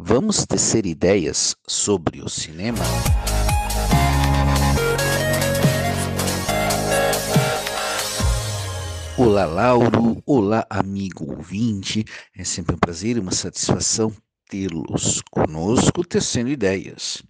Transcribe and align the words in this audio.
Vamos 0.00 0.46
tecer 0.46 0.86
ideias 0.86 1.56
sobre 1.66 2.22
o 2.22 2.28
cinema? 2.28 2.78
Olá, 9.18 9.44
Lauro. 9.44 10.22
Olá, 10.24 10.64
amigo 10.70 11.34
ouvinte. 11.34 12.04
É 12.32 12.44
sempre 12.44 12.76
um 12.76 12.78
prazer 12.78 13.16
e 13.16 13.20
uma 13.20 13.32
satisfação 13.32 14.14
tê-los 14.48 15.20
conosco 15.32 16.06
tecendo 16.06 16.48
ideias. 16.48 17.20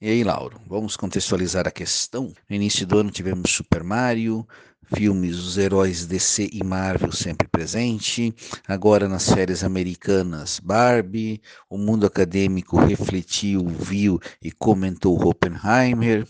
E 0.00 0.08
aí, 0.08 0.24
Lauro, 0.24 0.58
vamos 0.66 0.96
contextualizar 0.96 1.68
a 1.68 1.70
questão. 1.70 2.32
No 2.48 2.56
início 2.56 2.86
do 2.86 2.98
ano 2.98 3.10
tivemos 3.10 3.50
Super 3.50 3.84
Mario, 3.84 4.48
filmes 4.94 5.38
os 5.38 5.58
heróis 5.58 6.06
DC 6.06 6.50
e 6.52 6.62
Marvel 6.64 7.12
sempre 7.12 7.48
presente. 7.48 8.34
Agora 8.66 9.08
nas 9.08 9.30
férias 9.30 9.64
americanas, 9.64 10.60
Barbie. 10.60 11.40
O 11.68 11.76
mundo 11.76 12.06
acadêmico 12.06 12.78
refletiu, 12.78 13.66
viu 13.66 14.20
e 14.42 14.52
comentou 14.52 15.26
Oppenheimer. 15.26 16.26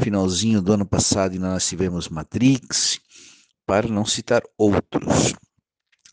Finalzinho 0.00 0.60
do 0.60 0.72
ano 0.72 0.86
passado 0.86 1.38
nós 1.38 1.66
tivemos 1.68 2.08
Matrix, 2.08 3.00
para 3.66 3.88
não 3.88 4.04
citar 4.04 4.42
outros. 4.58 5.34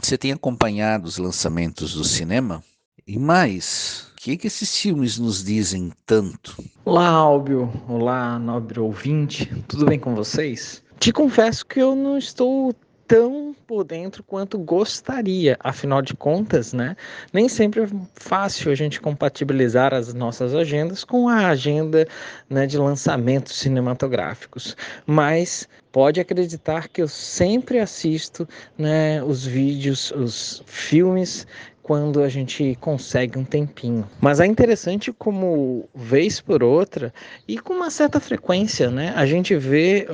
Você 0.01 0.17
tem 0.17 0.31
acompanhado 0.31 1.07
os 1.07 1.17
lançamentos 1.17 1.93
do 1.93 2.03
cinema? 2.03 2.63
E 3.05 3.19
mais, 3.19 4.11
o 4.13 4.15
que, 4.15 4.37
que 4.37 4.47
esses 4.47 4.77
filmes 4.77 5.17
nos 5.17 5.43
dizem 5.43 5.91
tanto? 6.05 6.55
Olá, 6.85 7.07
Álbio. 7.07 7.71
Olá, 7.87 8.39
nobre 8.39 8.79
ouvinte. 8.79 9.45
Tudo 9.67 9.85
bem 9.85 9.99
com 9.99 10.15
vocês? 10.15 10.81
Te 11.01 11.11
confesso 11.11 11.65
que 11.65 11.79
eu 11.79 11.95
não 11.95 12.15
estou 12.15 12.75
tão 13.07 13.55
por 13.65 13.83
dentro 13.83 14.21
quanto 14.21 14.59
gostaria. 14.59 15.57
Afinal 15.59 15.99
de 15.99 16.13
contas, 16.13 16.73
né? 16.73 16.95
Nem 17.33 17.49
sempre 17.49 17.81
é 17.81 17.87
fácil 18.13 18.71
a 18.71 18.75
gente 18.75 19.01
compatibilizar 19.01 19.95
as 19.95 20.13
nossas 20.13 20.53
agendas 20.53 21.03
com 21.03 21.27
a 21.27 21.47
agenda 21.47 22.07
né, 22.47 22.67
de 22.67 22.77
lançamentos 22.77 23.55
cinematográficos. 23.55 24.77
Mas 25.07 25.67
pode 25.91 26.19
acreditar 26.19 26.87
que 26.87 27.01
eu 27.01 27.07
sempre 27.07 27.79
assisto 27.79 28.47
né, 28.77 29.23
os 29.23 29.43
vídeos, 29.43 30.11
os 30.11 30.61
filmes 30.67 31.47
quando 31.91 32.23
a 32.23 32.29
gente 32.29 32.77
consegue 32.79 33.37
um 33.37 33.43
tempinho. 33.43 34.07
Mas 34.21 34.39
é 34.39 34.45
interessante 34.45 35.11
como 35.11 35.89
vez 35.93 36.39
por 36.39 36.63
outra 36.63 37.13
e 37.45 37.59
com 37.59 37.73
uma 37.73 37.89
certa 37.89 38.17
frequência, 38.17 38.89
né? 38.89 39.11
A 39.13 39.25
gente 39.25 39.53
vê, 39.57 40.07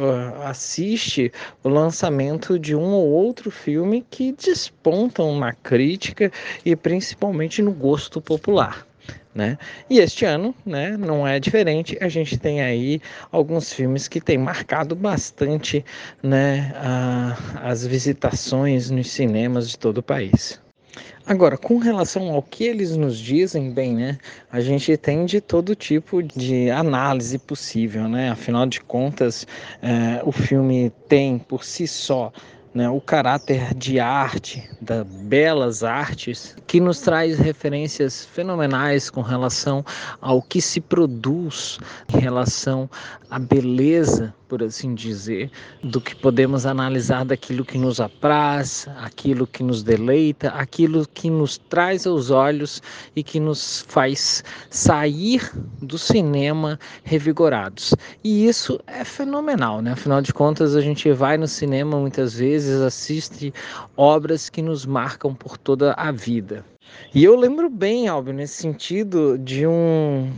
assiste 0.43 1.31
o 1.63 1.69
lançamento 1.69 2.57
de 2.57 2.75
um 2.75 2.93
ou 2.93 3.07
outro 3.07 3.51
filme 3.51 4.03
que 4.09 4.31
despontam 4.31 5.37
na 5.37 5.53
crítica 5.53 6.31
e 6.65 6.75
principalmente 6.75 7.61
no 7.61 7.71
gosto 7.71 8.19
popular. 8.19 8.87
Né? 9.35 9.55
E 9.87 9.99
este 9.99 10.25
ano, 10.25 10.55
né, 10.65 10.97
não 10.97 11.27
é 11.27 11.39
diferente. 11.39 11.95
A 12.01 12.09
gente 12.09 12.39
tem 12.39 12.59
aí 12.59 12.99
alguns 13.31 13.71
filmes 13.71 14.07
que 14.07 14.19
têm 14.19 14.39
marcado 14.39 14.95
bastante, 14.95 15.85
né, 16.23 16.73
a, 16.75 17.69
as 17.69 17.85
visitações 17.85 18.89
nos 18.89 19.11
cinemas 19.11 19.69
de 19.69 19.77
todo 19.77 19.99
o 19.99 20.03
país. 20.03 20.59
Agora, 21.27 21.57
com 21.57 21.77
relação 21.77 22.31
ao 22.31 22.41
que 22.41 22.63
eles 22.63 22.95
nos 22.95 23.19
dizem, 23.19 23.73
bem, 23.73 23.93
né? 23.93 24.17
A 24.49 24.61
gente 24.61 24.95
tem 24.95 25.25
de 25.25 25.41
todo 25.41 25.75
tipo 25.75 26.23
de 26.23 26.71
análise 26.71 27.37
possível, 27.37 28.07
né? 28.07 28.29
Afinal 28.29 28.65
de 28.65 28.79
contas, 28.79 29.45
é, 29.81 30.21
o 30.23 30.31
filme 30.31 30.89
tem 31.09 31.37
por 31.37 31.65
si 31.65 31.85
só 31.85 32.31
né, 32.73 32.87
o 32.89 33.01
caráter 33.01 33.73
de 33.73 33.99
arte, 33.99 34.63
das 34.79 35.03
belas 35.03 35.83
artes, 35.83 36.55
que 36.67 36.79
nos 36.79 37.01
traz 37.01 37.39
referências 37.39 38.23
fenomenais 38.23 39.09
com 39.09 39.21
relação 39.21 39.83
ao 40.21 40.43
que 40.43 40.61
se 40.61 40.79
produz, 40.79 41.79
em 42.13 42.19
relação 42.19 42.87
à 43.31 43.39
beleza 43.39 44.33
por 44.47 44.63
assim 44.63 44.95
dizer, 44.95 45.51
do 45.83 45.99
que 45.99 46.15
podemos 46.15 46.65
analisar 46.65 47.25
daquilo 47.25 47.65
que 47.65 47.77
nos 47.77 47.99
apraz, 47.99 48.87
aquilo 48.97 49.45
que 49.45 49.63
nos 49.63 49.83
deleita, 49.83 50.49
aquilo 50.49 51.07
que 51.13 51.29
nos 51.29 51.57
traz 51.57 52.07
aos 52.07 52.29
olhos 52.29 52.81
e 53.15 53.23
que 53.23 53.39
nos 53.39 53.85
faz 53.87 54.43
sair 54.69 55.51
do 55.81 55.97
cinema 55.97 56.79
revigorados. 57.03 57.93
E 58.23 58.47
isso 58.47 58.79
é 58.87 59.03
fenomenal, 59.03 59.81
né? 59.81 59.91
Afinal 59.91 60.21
de 60.21 60.33
contas, 60.33 60.75
a 60.75 60.81
gente 60.81 61.11
vai 61.11 61.37
no 61.37 61.47
cinema 61.47 61.97
muitas 61.97 62.35
vezes, 62.35 62.81
assiste 62.81 63.53
obras 63.95 64.49
que 64.49 64.61
nos 64.61 64.85
marcam 64.85 65.33
por 65.33 65.57
toda 65.57 65.93
a 65.93 66.11
vida. 66.11 66.63
E 67.13 67.23
eu 67.23 67.35
lembro 67.35 67.69
bem, 67.69 68.07
Alvin, 68.07 68.33
nesse 68.33 68.61
sentido, 68.61 69.37
de 69.37 69.65
um, 69.65 70.29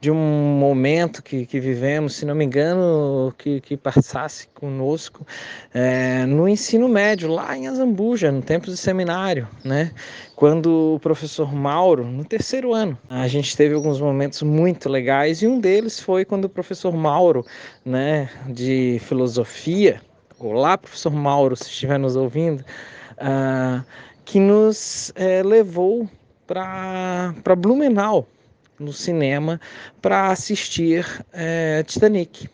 de 0.00 0.10
um 0.10 0.16
momento 0.58 1.22
que, 1.22 1.46
que 1.46 1.58
vivemos, 1.58 2.14
se 2.16 2.26
não 2.26 2.34
me 2.34 2.44
engano, 2.44 3.32
que, 3.38 3.60
que 3.60 3.76
passasse 3.76 4.46
conosco 4.48 5.26
é, 5.72 6.26
no 6.26 6.48
ensino 6.48 6.88
médio, 6.88 7.30
lá 7.30 7.56
em 7.56 7.66
Azambuja, 7.66 8.30
no 8.30 8.42
tempo 8.42 8.66
do 8.66 8.76
seminário, 8.76 9.48
né? 9.64 9.92
Quando 10.36 10.94
o 10.96 11.00
professor 11.00 11.54
Mauro, 11.54 12.04
no 12.04 12.24
terceiro 12.24 12.74
ano, 12.74 12.98
a 13.08 13.26
gente 13.28 13.56
teve 13.56 13.74
alguns 13.74 14.00
momentos 14.00 14.42
muito 14.42 14.88
legais 14.88 15.40
e 15.40 15.46
um 15.46 15.58
deles 15.58 16.00
foi 16.00 16.24
quando 16.24 16.46
o 16.46 16.48
professor 16.48 16.92
Mauro, 16.92 17.46
né, 17.84 18.28
de 18.48 19.00
filosofia, 19.04 20.00
olá, 20.38 20.76
professor 20.76 21.12
Mauro, 21.12 21.56
se 21.56 21.64
estiver 21.64 21.98
nos 21.98 22.16
ouvindo, 22.16 22.64
uh, 23.18 23.84
que 24.24 24.38
nos 24.40 25.12
é, 25.14 25.42
levou 25.42 26.08
para 26.46 27.56
Blumenau, 27.56 28.26
no 28.78 28.92
cinema 28.92 29.60
para 30.00 30.28
assistir 30.28 31.06
é, 31.32 31.82
Titanic. 31.84 32.48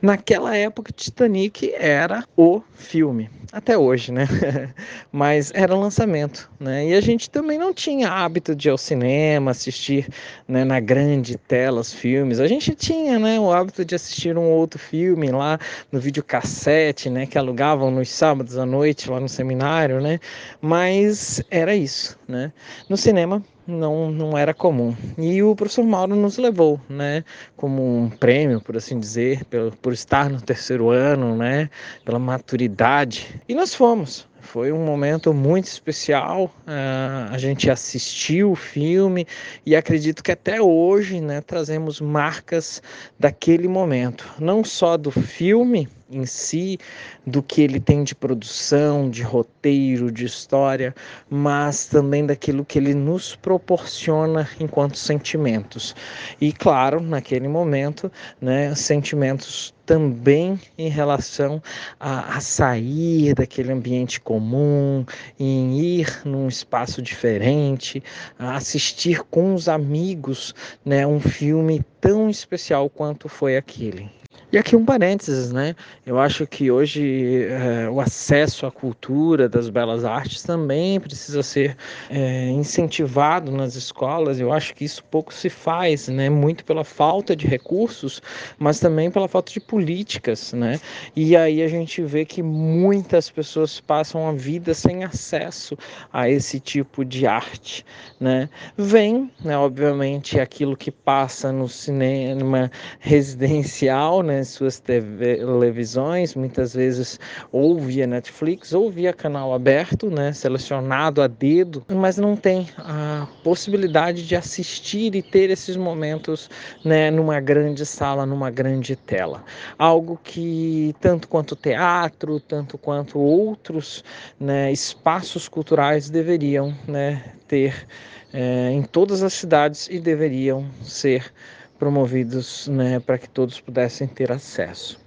Naquela 0.00 0.56
época, 0.56 0.92
Titanic 0.92 1.72
era 1.74 2.24
o 2.36 2.60
filme, 2.74 3.30
até 3.52 3.78
hoje, 3.78 4.10
né? 4.10 4.26
Mas 5.12 5.52
era 5.54 5.74
lançamento, 5.74 6.50
né? 6.58 6.88
E 6.88 6.94
a 6.94 7.00
gente 7.00 7.30
também 7.30 7.58
não 7.58 7.72
tinha 7.72 8.10
hábito 8.10 8.54
de 8.54 8.68
ir 8.68 8.70
ao 8.70 8.78
cinema, 8.78 9.50
assistir 9.52 10.08
né, 10.48 10.64
na 10.64 10.80
grande 10.80 11.36
tela 11.36 11.80
os 11.80 11.92
filmes. 11.92 12.40
A 12.40 12.48
gente 12.48 12.74
tinha, 12.74 13.18
né, 13.18 13.38
o 13.38 13.52
hábito 13.52 13.84
de 13.84 13.94
assistir 13.94 14.36
um 14.36 14.50
outro 14.50 14.78
filme 14.78 15.30
lá 15.30 15.58
no 15.90 16.00
videocassete, 16.00 17.08
né, 17.08 17.26
que 17.26 17.38
alugavam 17.38 17.90
nos 17.90 18.08
sábados 18.10 18.58
à 18.58 18.66
noite 18.66 19.10
lá 19.10 19.20
no 19.20 19.28
seminário, 19.28 20.00
né? 20.00 20.18
Mas 20.60 21.42
era 21.50 21.74
isso, 21.74 22.18
né? 22.26 22.52
No 22.88 22.96
cinema 22.96 23.42
não, 23.66 24.10
não 24.10 24.36
era 24.36 24.52
comum. 24.52 24.94
E 25.18 25.42
o 25.42 25.54
professor 25.54 25.84
Mauro 25.84 26.16
nos 26.16 26.38
levou, 26.38 26.80
né, 26.88 27.24
como 27.56 27.98
um 27.98 28.10
prêmio, 28.10 28.60
por 28.60 28.76
assim 28.76 28.98
dizer, 28.98 29.44
por, 29.44 29.76
por 29.76 29.92
estar 29.92 30.28
no 30.28 30.40
terceiro 30.40 30.90
ano, 30.90 31.36
né, 31.36 31.70
pela 32.04 32.18
maturidade. 32.18 33.40
E 33.48 33.54
nós 33.54 33.74
fomos. 33.74 34.30
Foi 34.42 34.72
um 34.72 34.84
momento 34.84 35.32
muito 35.32 35.66
especial. 35.66 36.52
Uh, 36.66 37.32
a 37.32 37.38
gente 37.38 37.70
assistiu 37.70 38.50
o 38.50 38.56
filme 38.56 39.24
e 39.64 39.76
acredito 39.76 40.22
que 40.22 40.32
até 40.32 40.60
hoje, 40.60 41.20
né, 41.20 41.40
trazemos 41.40 42.00
marcas 42.00 42.82
daquele 43.18 43.68
momento, 43.68 44.28
não 44.40 44.64
só 44.64 44.96
do 44.96 45.12
filme 45.12 45.88
em 46.12 46.26
si, 46.26 46.78
do 47.26 47.42
que 47.42 47.62
ele 47.62 47.80
tem 47.80 48.04
de 48.04 48.14
produção, 48.14 49.08
de 49.10 49.22
roteiro, 49.22 50.10
de 50.10 50.24
história, 50.24 50.94
mas 51.30 51.86
também 51.86 52.26
daquilo 52.26 52.64
que 52.64 52.78
ele 52.78 52.94
nos 52.94 53.34
proporciona 53.34 54.48
enquanto 54.60 54.96
sentimentos. 54.96 55.94
E 56.40 56.52
claro, 56.52 57.00
naquele 57.00 57.48
momento, 57.48 58.10
né, 58.40 58.74
sentimentos 58.74 59.74
também 59.84 60.60
em 60.78 60.88
relação 60.88 61.62
a, 61.98 62.36
a, 62.36 62.40
sair 62.40 63.34
daquele 63.34 63.72
ambiente 63.72 64.20
comum, 64.20 65.04
em 65.38 65.78
ir 65.78 66.22
num 66.24 66.48
espaço 66.48 67.02
diferente, 67.02 68.02
assistir 68.38 69.22
com 69.24 69.54
os 69.54 69.68
amigos 69.68 70.54
né, 70.84 71.06
um 71.06 71.20
filme 71.20 71.84
tão 72.00 72.30
especial 72.30 72.88
quanto 72.88 73.28
foi 73.28 73.56
aquele. 73.56 74.21
E 74.52 74.58
aqui 74.58 74.76
um 74.76 74.84
parênteses, 74.84 75.50
né? 75.50 75.74
Eu 76.04 76.18
acho 76.20 76.46
que 76.46 76.70
hoje 76.70 77.46
é, 77.46 77.88
o 77.88 77.98
acesso 78.02 78.66
à 78.66 78.70
cultura 78.70 79.48
das 79.48 79.70
belas 79.70 80.04
artes 80.04 80.42
também 80.42 81.00
precisa 81.00 81.42
ser 81.42 81.74
é, 82.10 82.50
incentivado 82.50 83.50
nas 83.50 83.76
escolas. 83.76 84.38
Eu 84.38 84.52
acho 84.52 84.74
que 84.74 84.84
isso 84.84 85.02
pouco 85.04 85.32
se 85.32 85.48
faz, 85.48 86.08
né? 86.08 86.28
Muito 86.28 86.66
pela 86.66 86.84
falta 86.84 87.34
de 87.34 87.46
recursos, 87.46 88.20
mas 88.58 88.78
também 88.78 89.10
pela 89.10 89.26
falta 89.26 89.50
de 89.50 89.58
políticas, 89.58 90.52
né? 90.52 90.78
E 91.16 91.34
aí 91.34 91.62
a 91.62 91.68
gente 91.68 92.02
vê 92.02 92.26
que 92.26 92.42
muitas 92.42 93.30
pessoas 93.30 93.80
passam 93.80 94.28
a 94.28 94.32
vida 94.32 94.74
sem 94.74 95.02
acesso 95.02 95.78
a 96.12 96.28
esse 96.28 96.60
tipo 96.60 97.06
de 97.06 97.26
arte, 97.26 97.86
né? 98.20 98.50
Vem, 98.76 99.30
né, 99.42 99.56
obviamente, 99.56 100.38
aquilo 100.38 100.76
que 100.76 100.90
passa 100.90 101.50
no 101.50 101.70
cinema 101.70 102.70
residencial, 103.00 104.22
né? 104.22 104.41
Nas 104.42 104.48
suas 104.48 104.80
TV, 104.80 105.36
televisões, 105.36 106.34
muitas 106.34 106.74
vezes 106.74 107.18
ou 107.52 107.78
via 107.78 108.06
Netflix 108.08 108.72
ou 108.72 108.90
via 108.90 109.12
canal 109.12 109.54
aberto, 109.54 110.10
né, 110.10 110.32
selecionado 110.32 111.22
a 111.22 111.28
dedo, 111.28 111.84
mas 111.88 112.18
não 112.18 112.34
tem 112.34 112.68
a 112.76 113.28
possibilidade 113.44 114.26
de 114.26 114.34
assistir 114.34 115.14
e 115.14 115.22
ter 115.22 115.48
esses 115.50 115.76
momentos 115.76 116.50
né, 116.84 117.08
numa 117.10 117.38
grande 117.40 117.86
sala, 117.86 118.26
numa 118.26 118.50
grande 118.50 118.96
tela. 118.96 119.44
Algo 119.78 120.18
que 120.22 120.92
tanto 121.00 121.28
quanto 121.28 121.54
teatro, 121.54 122.40
tanto 122.40 122.76
quanto 122.76 123.20
outros 123.20 124.02
né, 124.40 124.72
espaços 124.72 125.48
culturais 125.48 126.10
deveriam 126.10 126.74
né, 126.88 127.22
ter 127.46 127.86
é, 128.32 128.70
em 128.72 128.82
todas 128.82 129.22
as 129.22 129.34
cidades 129.34 129.88
e 129.88 130.00
deveriam 130.00 130.66
ser 130.82 131.32
promovidos 131.82 132.68
né, 132.68 133.00
para 133.00 133.18
que 133.18 133.28
todos 133.28 133.60
pudessem 133.60 134.06
ter 134.06 134.30
acesso. 134.30 135.00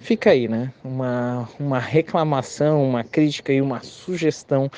Fica 0.00 0.30
aí, 0.30 0.48
né? 0.48 0.72
Uma, 0.82 1.46
uma 1.60 1.78
reclamação, 1.78 2.82
uma 2.82 3.04
crítica 3.04 3.52
e 3.52 3.60
uma 3.60 3.82
sugestão 3.82 4.70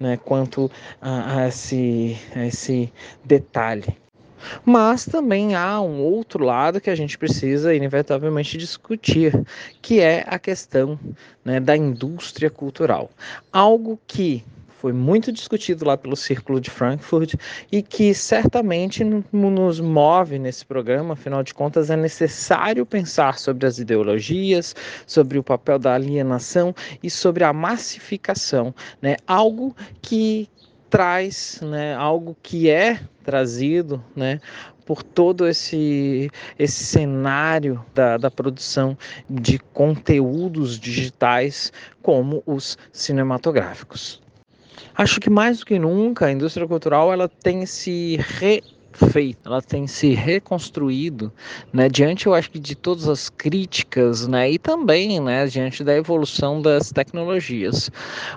né, 0.00 0.16
quanto 0.16 0.70
a, 1.02 1.40
a, 1.40 1.48
esse, 1.48 2.16
a 2.34 2.46
esse 2.46 2.90
detalhe. 3.22 3.94
Mas 4.64 5.04
também 5.04 5.54
há 5.54 5.78
um 5.78 6.00
outro 6.00 6.42
lado 6.42 6.80
que 6.80 6.88
a 6.88 6.94
gente 6.94 7.18
precisa 7.18 7.74
inevitavelmente 7.74 8.56
discutir, 8.56 9.44
que 9.82 10.00
é 10.00 10.24
a 10.26 10.38
questão 10.38 10.98
né, 11.44 11.60
da 11.60 11.76
indústria 11.76 12.48
cultural. 12.48 13.10
Algo 13.52 14.00
que 14.06 14.42
foi 14.84 14.92
muito 14.92 15.32
discutido 15.32 15.86
lá 15.86 15.96
pelo 15.96 16.14
Círculo 16.14 16.60
de 16.60 16.68
Frankfurt 16.68 17.36
e 17.72 17.80
que 17.80 18.12
certamente 18.12 19.02
nos 19.32 19.80
move 19.80 20.38
nesse 20.38 20.62
programa. 20.62 21.14
Afinal 21.14 21.42
de 21.42 21.54
contas, 21.54 21.88
é 21.88 21.96
necessário 21.96 22.84
pensar 22.84 23.38
sobre 23.38 23.66
as 23.66 23.78
ideologias, 23.78 24.76
sobre 25.06 25.38
o 25.38 25.42
papel 25.42 25.78
da 25.78 25.94
alienação 25.94 26.74
e 27.02 27.08
sobre 27.08 27.44
a 27.44 27.50
massificação, 27.50 28.74
né? 29.00 29.16
Algo 29.26 29.74
que 30.02 30.50
traz, 30.90 31.60
né? 31.62 31.94
Algo 31.94 32.36
que 32.42 32.68
é 32.68 33.00
trazido, 33.24 34.04
né? 34.14 34.38
por 34.84 35.02
todo 35.02 35.48
esse, 35.48 36.30
esse 36.58 36.84
cenário 36.84 37.82
da, 37.94 38.18
da 38.18 38.30
produção 38.30 38.98
de 39.30 39.58
conteúdos 39.58 40.78
digitais 40.78 41.72
como 42.02 42.42
os 42.44 42.76
cinematográficos. 42.92 44.22
Acho 44.94 45.20
que 45.20 45.30
mais 45.30 45.58
do 45.58 45.66
que 45.66 45.78
nunca 45.78 46.26
a 46.26 46.32
indústria 46.32 46.66
cultural 46.66 47.12
ela 47.12 47.28
tem 47.28 47.66
se 47.66 48.16
refeito, 48.38 49.40
ela 49.44 49.60
tem 49.60 49.86
se 49.88 50.14
reconstruído, 50.14 51.32
né, 51.72 51.88
diante 51.88 52.26
eu 52.26 52.34
acho 52.34 52.50
que 52.50 52.60
de 52.60 52.76
todas 52.76 53.08
as 53.08 53.28
críticas, 53.28 54.26
né, 54.28 54.50
e 54.52 54.58
também, 54.58 55.20
né, 55.20 55.46
diante 55.46 55.82
da 55.82 55.94
evolução 55.96 56.62
das 56.62 56.92
tecnologias. 56.92 57.90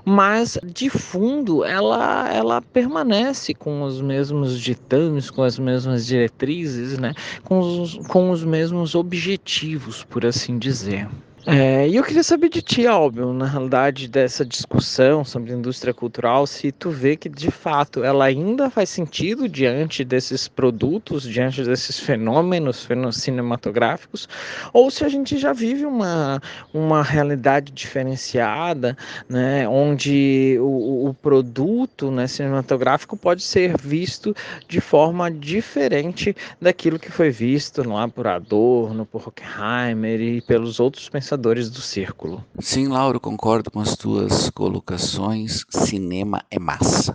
Mas 0.03 0.57
de 0.63 0.89
fundo 0.89 1.63
ela 1.63 2.27
ela 2.33 2.61
permanece 2.61 3.53
com 3.53 3.83
os 3.83 4.01
mesmos 4.01 4.59
ditames, 4.59 5.29
com 5.29 5.43
as 5.43 5.59
mesmas 5.59 6.05
diretrizes, 6.07 6.97
né, 6.97 7.13
com 7.43 7.59
os, 7.59 7.97
com 8.07 8.31
os 8.31 8.43
mesmos 8.43 8.95
objetivos, 8.95 10.03
por 10.03 10.25
assim 10.25 10.57
dizer. 10.57 11.07
É, 11.49 11.87
e 11.87 11.95
eu 11.95 12.03
queria 12.03 12.23
saber 12.23 12.49
de 12.49 12.61
ti, 12.61 12.85
Albio, 12.85 13.31
na 13.31 13.45
realidade 13.45 14.09
dessa 14.09 14.43
discussão 14.43 15.23
sobre 15.23 15.53
indústria 15.53 15.93
cultural, 15.93 16.45
se 16.45 16.73
tu 16.73 16.89
vê 16.89 17.15
que 17.15 17.29
de 17.29 17.49
fato 17.49 18.03
ela 18.03 18.25
ainda 18.25 18.69
faz 18.69 18.89
sentido 18.89 19.47
diante 19.47 20.03
desses 20.03 20.49
produtos, 20.49 21.23
diante 21.23 21.63
desses 21.63 21.97
fenômenos, 21.97 22.83
fenômenos 22.83 23.15
cinematográficos, 23.21 24.27
ou 24.73 24.91
se 24.91 25.05
a 25.05 25.07
gente 25.07 25.37
já 25.37 25.53
vive 25.53 25.85
uma, 25.85 26.41
uma 26.73 27.01
realidade 27.01 27.71
diferenciada, 27.71 28.97
né, 29.29 29.65
onde 29.69 30.57
o, 30.59 31.07
o 31.07 31.13
produto 31.13 32.11
né, 32.11 32.27
cinematográfico 32.27 33.15
pode 33.15 33.41
ser 33.41 33.77
visto 33.77 34.35
de 34.67 34.81
forma 34.81 35.31
diferente 35.31 36.35
daquilo 36.61 36.99
que 36.99 37.09
foi 37.09 37.29
visto 37.29 37.87
lá 37.87 38.05
por 38.05 38.27
Adorno, 38.27 39.05
por 39.05 39.27
Horkheimer 39.27 40.19
e 40.19 40.41
pelos 40.41 40.81
outros 40.81 41.07
pensadores 41.07 41.36
pensadores 41.37 41.69
do 41.69 41.81
círculo. 41.81 42.43
Sim, 42.59 42.87
Lauro, 42.87 43.19
concordo 43.19 43.69
com 43.69 43.79
as 43.79 43.95
tuas 43.95 44.49
colocações. 44.49 45.63
Cinema 45.69 46.43
é 46.49 46.57
massa. 46.57 47.13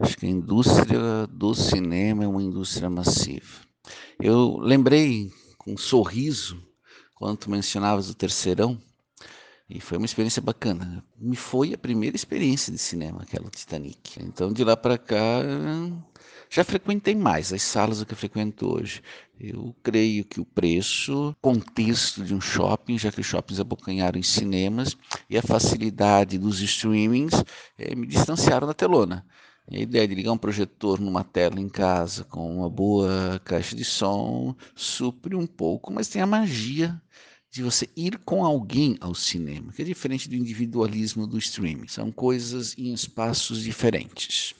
Acho 0.00 0.16
que 0.16 0.26
a 0.26 0.30
indústria 0.30 1.26
do 1.28 1.54
cinema 1.54 2.24
é 2.24 2.28
uma 2.28 2.42
indústria 2.42 2.88
massiva. 2.88 3.60
Eu 4.20 4.58
lembrei 4.58 5.30
com 5.58 5.72
um 5.72 5.76
sorriso 5.76 6.62
quando 7.16 7.36
tu 7.38 7.50
mencionavas 7.50 8.08
o 8.08 8.14
Terceirão, 8.14 8.80
e 9.68 9.80
foi 9.80 9.96
uma 9.96 10.06
experiência 10.06 10.42
bacana. 10.42 11.04
Me 11.18 11.36
foi 11.36 11.72
a 11.72 11.78
primeira 11.78 12.16
experiência 12.16 12.72
de 12.72 12.78
cinema, 12.78 13.22
aquela 13.22 13.48
Titanic. 13.50 14.22
Então, 14.22 14.52
de 14.52 14.62
lá 14.64 14.76
para 14.76 14.98
cá, 14.98 15.40
já 16.52 16.62
frequentei 16.62 17.14
mais 17.14 17.50
as 17.50 17.62
salas 17.62 18.00
do 18.00 18.04
que 18.04 18.14
frequento 18.14 18.70
hoje. 18.70 19.00
Eu 19.40 19.74
creio 19.82 20.22
que 20.22 20.38
o 20.38 20.44
preço, 20.44 21.34
contexto 21.40 22.22
de 22.22 22.34
um 22.34 22.42
shopping, 22.42 22.98
já 22.98 23.10
que 23.10 23.22
os 23.22 23.26
shoppings 23.26 23.58
abocanharam 23.58 24.18
em 24.18 24.22
cinemas, 24.22 24.94
e 25.30 25.38
a 25.38 25.42
facilidade 25.42 26.36
dos 26.36 26.60
streamings 26.60 27.32
é, 27.78 27.94
me 27.94 28.06
distanciaram 28.06 28.66
da 28.66 28.74
telona. 28.74 29.24
A 29.66 29.78
ideia 29.78 30.06
de 30.06 30.14
ligar 30.14 30.32
um 30.32 30.36
projetor 30.36 31.00
numa 31.00 31.24
tela 31.24 31.58
em 31.58 31.70
casa 31.70 32.22
com 32.24 32.54
uma 32.54 32.68
boa 32.68 33.40
caixa 33.42 33.74
de 33.74 33.84
som 33.84 34.54
supre 34.76 35.34
um 35.34 35.46
pouco, 35.46 35.90
mas 35.90 36.08
tem 36.08 36.20
a 36.20 36.26
magia 36.26 37.00
de 37.50 37.62
você 37.62 37.88
ir 37.96 38.18
com 38.18 38.44
alguém 38.44 38.98
ao 39.00 39.14
cinema, 39.14 39.72
que 39.72 39.80
é 39.80 39.84
diferente 39.86 40.28
do 40.28 40.36
individualismo 40.36 41.26
do 41.26 41.38
streaming. 41.38 41.88
São 41.88 42.12
coisas 42.12 42.76
em 42.76 42.92
espaços 42.92 43.62
diferentes. 43.62 44.54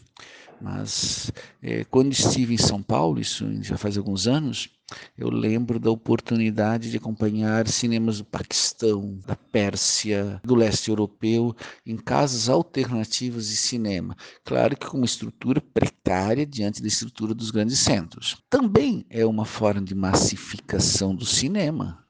Mas 0.63 1.33
é, 1.61 1.83
quando 1.83 2.13
estive 2.13 2.55
em 2.55 2.59
São 2.59 2.81
Paulo, 2.81 3.21
isso 3.21 3.45
já 3.63 3.77
faz 3.77 3.99
alguns 3.99 4.29
anos, 4.29 4.71
eu 5.19 5.29
lembro 5.29 5.81
da 5.81 5.91
oportunidade 5.91 6.89
de 6.89 6.97
acompanhar 6.99 7.67
cinemas 7.67 8.19
do 8.19 8.25
Paquistão, 8.25 9.19
da 9.27 9.35
Pérsia, 9.35 10.41
do 10.45 10.55
leste 10.55 10.89
europeu, 10.89 11.53
em 11.85 11.97
casas 11.97 12.49
alternativas 12.49 13.49
de 13.49 13.57
cinema. 13.57 14.17
Claro 14.45 14.77
que 14.77 14.87
com 14.87 14.99
uma 14.99 15.07
estrutura 15.07 15.61
precária 15.61 16.47
diante 16.47 16.81
da 16.81 16.87
estrutura 16.87 17.35
dos 17.35 17.51
grandes 17.51 17.81
centros. 17.81 18.37
Também 18.49 19.05
é 19.11 19.27
uma 19.27 19.45
forma 19.45 19.83
de 19.83 19.97
massificação 19.97 21.13
do 21.13 21.27
cinema 21.27 22.03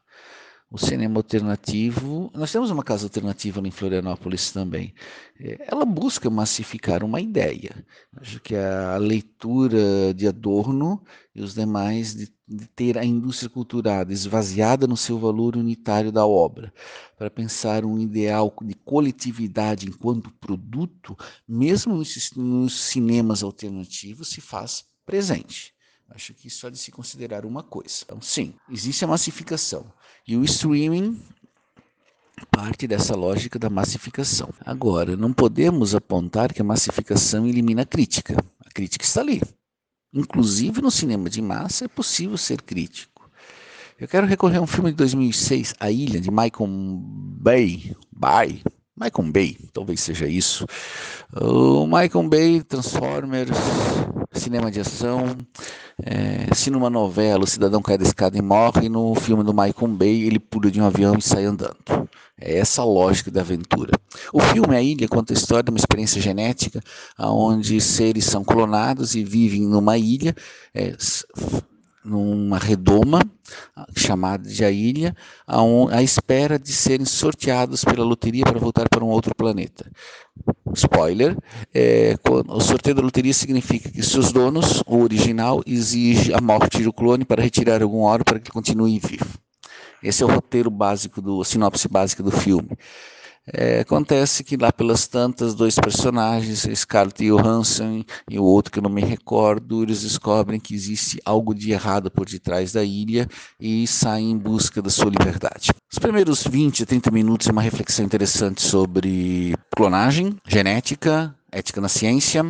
o 0.72 0.78
cinema 0.78 1.18
alternativo. 1.18 2.30
Nós 2.34 2.50
temos 2.50 2.70
uma 2.70 2.82
casa 2.82 3.04
alternativa 3.04 3.60
em 3.60 3.70
Florianópolis 3.70 4.50
também. 4.50 4.94
É, 5.38 5.66
ela 5.70 5.84
busca 5.84 6.30
massificar 6.30 7.04
uma 7.04 7.20
ideia. 7.20 7.84
Acho 8.16 8.40
que 8.40 8.56
a 8.56 8.96
leitura 8.96 10.14
de 10.14 10.26
Adorno 10.26 11.02
e 11.34 11.42
os 11.42 11.52
demais 11.52 12.14
de, 12.14 12.32
de 12.48 12.66
ter 12.68 12.96
a 12.96 13.04
indústria 13.04 13.50
cultural 13.50 14.10
esvaziada 14.10 14.86
no 14.86 14.96
seu 14.96 15.18
valor 15.18 15.56
unitário 15.56 16.10
da 16.10 16.26
obra, 16.26 16.72
para 17.18 17.30
pensar 17.30 17.84
um 17.84 17.98
ideal 17.98 18.52
de 18.62 18.74
coletividade 18.74 19.86
enquanto 19.86 20.32
produto, 20.32 21.14
mesmo 21.46 21.96
nos, 21.96 22.30
nos 22.34 22.80
cinemas 22.80 23.42
alternativos, 23.42 24.28
se 24.28 24.40
faz 24.40 24.86
presente. 25.04 25.71
Acho 26.14 26.34
que 26.34 26.48
isso 26.48 26.66
há 26.66 26.70
de 26.70 26.78
se 26.78 26.90
considerar 26.90 27.46
uma 27.46 27.62
coisa. 27.62 28.00
Então, 28.04 28.20
sim, 28.20 28.54
existe 28.70 29.04
a 29.04 29.08
massificação. 29.08 29.92
E 30.26 30.36
o 30.36 30.44
streaming 30.44 31.20
parte 32.50 32.86
dessa 32.86 33.14
lógica 33.14 33.58
da 33.58 33.70
massificação. 33.70 34.50
Agora, 34.64 35.16
não 35.16 35.32
podemos 35.32 35.94
apontar 35.94 36.52
que 36.52 36.60
a 36.60 36.64
massificação 36.64 37.46
elimina 37.46 37.82
a 37.82 37.86
crítica. 37.86 38.36
A 38.64 38.70
crítica 38.70 39.04
está 39.04 39.20
ali. 39.20 39.40
Inclusive 40.12 40.82
no 40.82 40.90
cinema 40.90 41.30
de 41.30 41.40
massa 41.40 41.86
é 41.86 41.88
possível 41.88 42.36
ser 42.36 42.60
crítico. 42.62 43.30
Eu 43.98 44.08
quero 44.08 44.26
recorrer 44.26 44.58
a 44.58 44.62
um 44.62 44.66
filme 44.66 44.90
de 44.90 44.96
2006, 44.96 45.74
A 45.78 45.90
Ilha, 45.90 46.20
de 46.20 46.30
Michael 46.30 46.68
Bay. 46.68 47.96
Bay. 48.10 48.62
Michael 49.02 49.32
Bay, 49.32 49.56
talvez 49.72 50.00
seja 50.00 50.26
isso. 50.28 50.64
O 51.34 51.86
Michael 51.86 52.28
Bay, 52.28 52.62
Transformers, 52.62 53.50
cinema 54.32 54.70
de 54.70 54.80
ação. 54.80 55.36
É, 56.04 56.54
se 56.54 56.70
numa 56.70 56.88
novela 56.88 57.44
o 57.44 57.46
cidadão 57.46 57.82
cai 57.82 57.98
da 57.98 58.04
escada 58.04 58.36
e 58.38 58.42
morre, 58.42 58.88
no 58.88 59.14
filme 59.14 59.42
do 59.42 59.52
Michael 59.52 59.88
Bay 59.88 60.22
ele 60.22 60.38
pula 60.38 60.70
de 60.70 60.80
um 60.80 60.84
avião 60.84 61.16
e 61.18 61.22
sai 61.22 61.44
andando. 61.44 61.76
É 62.40 62.58
essa 62.58 62.82
a 62.82 62.84
lógica 62.84 63.30
da 63.30 63.40
aventura. 63.40 63.92
O 64.32 64.40
filme 64.40 64.76
A 64.76 64.82
Ilha 64.82 65.08
conta 65.08 65.32
a 65.32 65.36
história 65.36 65.64
de 65.64 65.70
uma 65.70 65.78
experiência 65.78 66.20
genética 66.20 66.80
onde 67.18 67.80
seres 67.80 68.24
são 68.24 68.44
clonados 68.44 69.14
e 69.14 69.24
vivem 69.24 69.62
numa 69.62 69.98
ilha, 69.98 70.34
é, 70.74 70.96
numa 72.04 72.58
redoma 72.58 73.20
chamada 73.96 74.48
de 74.48 74.64
a 74.64 74.70
ilha, 74.70 75.14
à 75.46 76.02
espera 76.02 76.58
de 76.58 76.72
serem 76.72 77.06
sorteados 77.06 77.84
pela 77.84 78.04
loteria 78.04 78.44
para 78.44 78.58
voltar 78.58 78.88
para 78.88 79.04
um 79.04 79.08
outro 79.08 79.34
planeta. 79.34 79.90
Spoiler: 80.74 81.36
é, 81.74 82.16
o 82.48 82.60
sorteio 82.60 82.96
da 82.96 83.02
loteria 83.02 83.34
significa 83.34 83.90
que 83.90 84.02
seus 84.02 84.32
donos, 84.32 84.82
o 84.86 85.02
original, 85.02 85.62
exige 85.66 86.32
a 86.32 86.40
morte 86.40 86.82
do 86.82 86.92
clone 86.92 87.24
para 87.24 87.42
retirar 87.42 87.82
algum 87.82 87.98
ouro 87.98 88.24
para 88.24 88.38
que 88.38 88.46
ele 88.48 88.52
continue 88.54 88.98
vivo. 88.98 89.38
Esse 90.02 90.22
é 90.22 90.26
o 90.26 90.30
roteiro 90.30 90.70
básico 90.70 91.22
do, 91.22 91.40
a 91.40 91.44
sinopse 91.44 91.88
básica 91.88 92.22
do 92.22 92.32
filme. 92.32 92.70
É, 93.46 93.80
acontece 93.80 94.44
que 94.44 94.56
lá 94.56 94.72
pelas 94.72 95.08
tantas, 95.08 95.54
dois 95.54 95.74
personagens, 95.74 96.66
Scarlett 96.74 97.24
Johansson 97.26 98.04
e 98.30 98.38
o 98.38 98.44
outro 98.44 98.70
que 98.72 98.78
eu 98.78 98.82
não 98.82 98.90
me 98.90 99.02
recordo, 99.02 99.82
eles 99.82 100.02
descobrem 100.02 100.60
que 100.60 100.74
existe 100.74 101.20
algo 101.24 101.52
de 101.52 101.72
errado 101.72 102.10
por 102.10 102.26
detrás 102.26 102.72
da 102.72 102.84
ilha 102.84 103.28
e 103.58 103.86
saem 103.86 104.30
em 104.30 104.38
busca 104.38 104.80
da 104.80 104.90
sua 104.90 105.10
liberdade. 105.10 105.70
Os 105.92 105.98
primeiros 105.98 106.44
20 106.44 106.84
a 106.84 106.86
30 106.86 107.10
minutos 107.10 107.48
é 107.48 107.52
uma 107.52 107.62
reflexão 107.62 108.04
interessante 108.04 108.62
sobre 108.62 109.54
clonagem, 109.74 110.36
genética, 110.46 111.34
ética 111.50 111.80
na 111.80 111.88
ciência, 111.88 112.44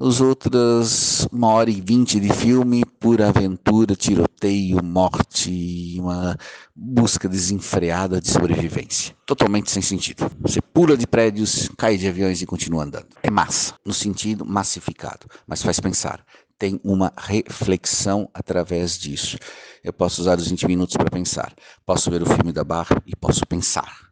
os 0.00 0.20
outros, 0.20 1.26
uma 1.32 1.48
hora 1.48 1.70
e 1.70 1.80
vinte 1.80 2.20
de 2.20 2.32
filme, 2.32 2.84
pura 2.84 3.28
aventura, 3.28 3.94
tiroteio, 3.94 4.82
morte, 4.82 5.96
uma 5.98 6.36
busca 6.74 7.28
desenfreada 7.28 8.20
de 8.20 8.30
sobrevivência. 8.30 9.14
Totalmente 9.26 9.70
sem 9.70 9.82
sentido. 9.82 10.30
Você 10.40 10.60
pula 10.60 10.96
de 10.96 11.06
prédios, 11.06 11.68
cai 11.76 11.96
de 11.96 12.06
aviões 12.08 12.40
e 12.40 12.46
continua 12.46 12.84
andando. 12.84 13.08
É 13.22 13.30
massa, 13.30 13.74
no 13.84 13.92
sentido 13.92 14.44
massificado, 14.44 15.26
mas 15.46 15.62
faz 15.62 15.80
pensar. 15.80 16.24
Tem 16.58 16.80
uma 16.82 17.12
reflexão 17.16 18.28
através 18.34 18.98
disso. 18.98 19.38
Eu 19.82 19.92
posso 19.92 20.20
usar 20.20 20.38
os 20.38 20.48
20 20.48 20.66
minutos 20.66 20.96
para 20.96 21.10
pensar. 21.10 21.54
Posso 21.86 22.10
ver 22.10 22.22
o 22.22 22.26
filme 22.26 22.52
da 22.52 22.64
Barra 22.64 23.00
e 23.06 23.14
posso 23.14 23.46
pensar. 23.46 24.08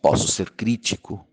Posso 0.00 0.28
ser 0.28 0.50
crítico 0.50 1.26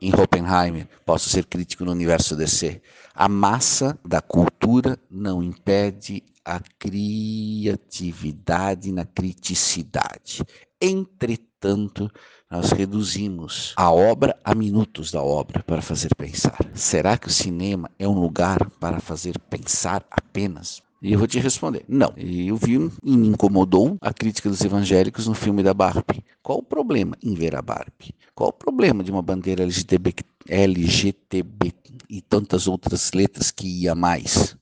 em 0.00 0.12
Oppenheimer, 0.14 0.88
posso 1.04 1.28
ser 1.28 1.44
crítico 1.46 1.84
no 1.84 1.90
universo 1.92 2.34
DC. 2.36 2.80
A 3.14 3.28
massa 3.28 3.98
da 4.04 4.20
cultura 4.20 4.98
não 5.10 5.42
impede 5.42 6.22
a 6.44 6.60
criatividade 6.78 8.92
na 8.92 9.04
criticidade. 9.04 10.44
Entretanto, 10.80 12.08
nós 12.50 12.70
reduzimos 12.70 13.74
a 13.76 13.92
obra 13.92 14.38
a 14.42 14.54
minutos 14.54 15.10
da 15.10 15.22
obra 15.22 15.62
para 15.62 15.82
fazer 15.82 16.14
pensar. 16.14 16.58
Será 16.74 17.18
que 17.18 17.28
o 17.28 17.32
cinema 17.32 17.90
é 17.98 18.08
um 18.08 18.18
lugar 18.18 18.70
para 18.80 19.00
fazer 19.00 19.38
pensar 19.50 20.02
apenas? 20.10 20.82
E 21.00 21.12
eu 21.12 21.18
vou 21.18 21.28
te 21.28 21.38
responder, 21.38 21.84
não. 21.88 22.12
Eu 22.16 22.56
vi 22.56 22.74
e 23.04 23.16
me 23.16 23.28
incomodou 23.28 23.96
a 24.00 24.12
crítica 24.12 24.48
dos 24.48 24.60
evangélicos 24.62 25.28
no 25.28 25.34
filme 25.34 25.62
da 25.62 25.72
Barbie. 25.72 26.24
Qual 26.42 26.58
o 26.58 26.62
problema 26.62 27.16
em 27.22 27.34
ver 27.34 27.54
a 27.54 27.62
Barbie? 27.62 28.14
Qual 28.34 28.50
o 28.50 28.52
problema 28.52 29.04
de 29.04 29.12
uma 29.12 29.22
bandeira 29.22 29.62
LGTB, 29.62 30.14
LGTB 30.48 31.72
e 32.10 32.20
tantas 32.20 32.66
outras 32.66 33.12
letras 33.12 33.52
que 33.52 33.82
ia 33.82 33.94
mais? 33.94 34.56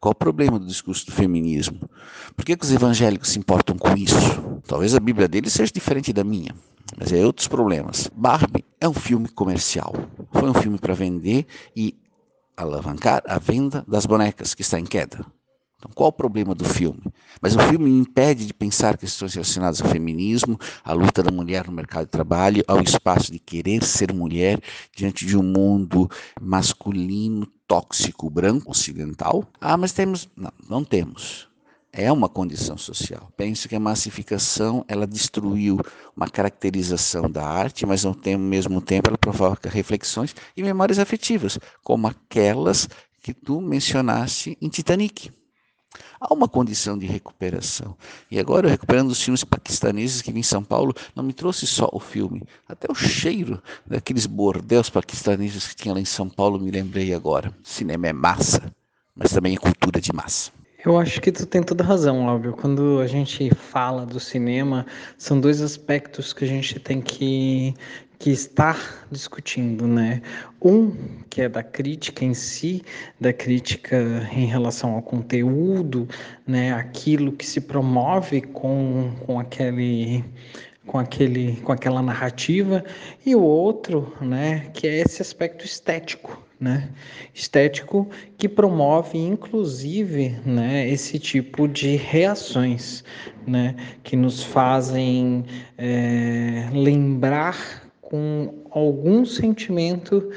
Qual 0.00 0.12
o 0.12 0.14
problema 0.14 0.58
do 0.58 0.66
discurso 0.66 1.04
do 1.04 1.12
feminismo? 1.12 1.80
Por 2.34 2.46
que, 2.46 2.56
que 2.56 2.64
os 2.64 2.72
evangélicos 2.72 3.28
se 3.28 3.38
importam 3.38 3.76
com 3.76 3.94
isso? 3.94 4.14
Talvez 4.66 4.94
a 4.94 5.00
Bíblia 5.00 5.28
deles 5.28 5.52
seja 5.52 5.70
diferente 5.70 6.14
da 6.14 6.24
minha, 6.24 6.54
mas 6.96 7.12
é 7.12 7.26
outros 7.26 7.46
problemas. 7.46 8.08
Barbie 8.14 8.64
é 8.80 8.88
um 8.88 8.94
filme 8.94 9.28
comercial. 9.28 9.92
Foi 10.32 10.48
um 10.48 10.54
filme 10.54 10.78
para 10.78 10.94
vender 10.94 11.46
e 11.76 11.94
alavancar 12.56 13.22
a 13.26 13.38
venda 13.38 13.84
das 13.86 14.06
bonecas, 14.06 14.54
que 14.54 14.62
está 14.62 14.78
em 14.80 14.86
queda. 14.86 15.26
Então, 15.78 15.92
qual 15.94 16.08
o 16.08 16.12
problema 16.12 16.56
do 16.56 16.64
filme? 16.64 17.00
Mas 17.40 17.54
o 17.54 17.60
filme 17.60 17.88
impede 17.88 18.44
de 18.44 18.52
pensar 18.52 18.98
questões 18.98 19.34
relacionadas 19.34 19.80
ao 19.80 19.88
feminismo, 19.88 20.58
à 20.82 20.92
luta 20.92 21.22
da 21.22 21.30
mulher 21.30 21.68
no 21.68 21.72
mercado 21.72 22.06
de 22.06 22.10
trabalho, 22.10 22.64
ao 22.66 22.82
espaço 22.82 23.30
de 23.30 23.38
querer 23.38 23.84
ser 23.84 24.12
mulher 24.12 24.60
diante 24.94 25.24
de 25.24 25.36
um 25.36 25.42
mundo 25.42 26.10
masculino, 26.40 27.46
tóxico, 27.68 28.28
branco, 28.28 28.72
ocidental. 28.72 29.44
Ah, 29.60 29.76
mas 29.76 29.92
temos. 29.92 30.28
Não, 30.36 30.52
não 30.68 30.84
temos. 30.84 31.46
É 31.92 32.10
uma 32.10 32.28
condição 32.28 32.76
social. 32.76 33.32
Penso 33.36 33.68
que 33.68 33.76
a 33.76 33.80
massificação 33.80 34.84
ela 34.88 35.06
destruiu 35.06 35.78
uma 36.14 36.28
caracterização 36.28 37.30
da 37.30 37.46
arte, 37.46 37.86
mas 37.86 38.04
ao 38.04 38.16
mesmo 38.36 38.80
tempo 38.80 39.08
ela 39.08 39.18
provoca 39.18 39.70
reflexões 39.70 40.34
e 40.56 40.62
memórias 40.62 40.98
afetivas, 40.98 41.56
como 41.84 42.08
aquelas 42.08 42.88
que 43.22 43.32
tu 43.32 43.60
mencionaste 43.60 44.58
em 44.60 44.68
Titanic. 44.68 45.30
Há 46.20 46.34
uma 46.34 46.48
condição 46.48 46.98
de 46.98 47.06
recuperação. 47.06 47.96
E 48.30 48.38
agora, 48.38 48.68
recuperando 48.68 49.10
os 49.10 49.22
filmes 49.22 49.44
paquistaneses 49.44 50.20
que 50.20 50.32
vim 50.32 50.40
em 50.40 50.42
São 50.42 50.64
Paulo, 50.64 50.94
não 51.14 51.22
me 51.22 51.32
trouxe 51.32 51.66
só 51.66 51.88
o 51.92 52.00
filme, 52.00 52.42
até 52.68 52.90
o 52.90 52.94
cheiro 52.94 53.62
daqueles 53.86 54.26
bordéis 54.26 54.90
paquistaneses 54.90 55.68
que 55.68 55.76
tinha 55.76 55.94
lá 55.94 56.00
em 56.00 56.04
São 56.04 56.28
Paulo, 56.28 56.58
me 56.58 56.70
lembrei 56.70 57.14
agora. 57.14 57.54
Cinema 57.62 58.08
é 58.08 58.12
massa, 58.12 58.72
mas 59.14 59.30
também 59.30 59.54
é 59.54 59.58
cultura 59.58 60.00
de 60.00 60.12
massa. 60.12 60.57
Eu 60.88 60.96
acho 60.96 61.20
que 61.20 61.30
tu 61.30 61.44
tem 61.44 61.62
toda 61.62 61.84
razão, 61.84 62.24
Lábio. 62.24 62.54
Quando 62.54 62.98
a 63.00 63.06
gente 63.06 63.54
fala 63.54 64.06
do 64.06 64.18
cinema, 64.18 64.86
são 65.18 65.38
dois 65.38 65.60
aspectos 65.60 66.32
que 66.32 66.46
a 66.46 66.48
gente 66.48 66.80
tem 66.80 67.02
que, 67.02 67.74
que 68.18 68.30
estar 68.30 69.06
discutindo, 69.10 69.86
né? 69.86 70.22
Um 70.62 70.90
que 71.28 71.42
é 71.42 71.48
da 71.50 71.62
crítica 71.62 72.24
em 72.24 72.32
si, 72.32 72.82
da 73.20 73.34
crítica 73.34 73.98
em 74.32 74.46
relação 74.46 74.94
ao 74.94 75.02
conteúdo, 75.02 76.08
né? 76.46 76.72
Aquilo 76.72 77.32
que 77.32 77.44
se 77.44 77.60
promove 77.60 78.40
com, 78.40 79.12
com 79.26 79.38
aquele 79.38 80.24
com, 80.86 80.98
aquele, 80.98 81.56
com 81.56 81.70
aquela 81.70 82.00
narrativa, 82.00 82.82
e 83.26 83.36
o 83.36 83.42
outro, 83.42 84.10
né, 84.22 84.70
que 84.72 84.86
é 84.86 85.00
esse 85.00 85.20
aspecto 85.20 85.66
estético, 85.66 86.47
né, 86.60 86.88
estético 87.32 88.08
que 88.36 88.48
promove, 88.48 89.18
inclusive, 89.18 90.36
né, 90.44 90.88
esse 90.88 91.18
tipo 91.18 91.68
de 91.68 91.96
reações, 91.96 93.04
né, 93.46 93.76
que 94.02 94.16
nos 94.16 94.42
fazem 94.42 95.44
é, 95.76 96.68
lembrar 96.72 97.88
com 98.00 98.64
algum 98.70 99.24
sentimento 99.24 100.30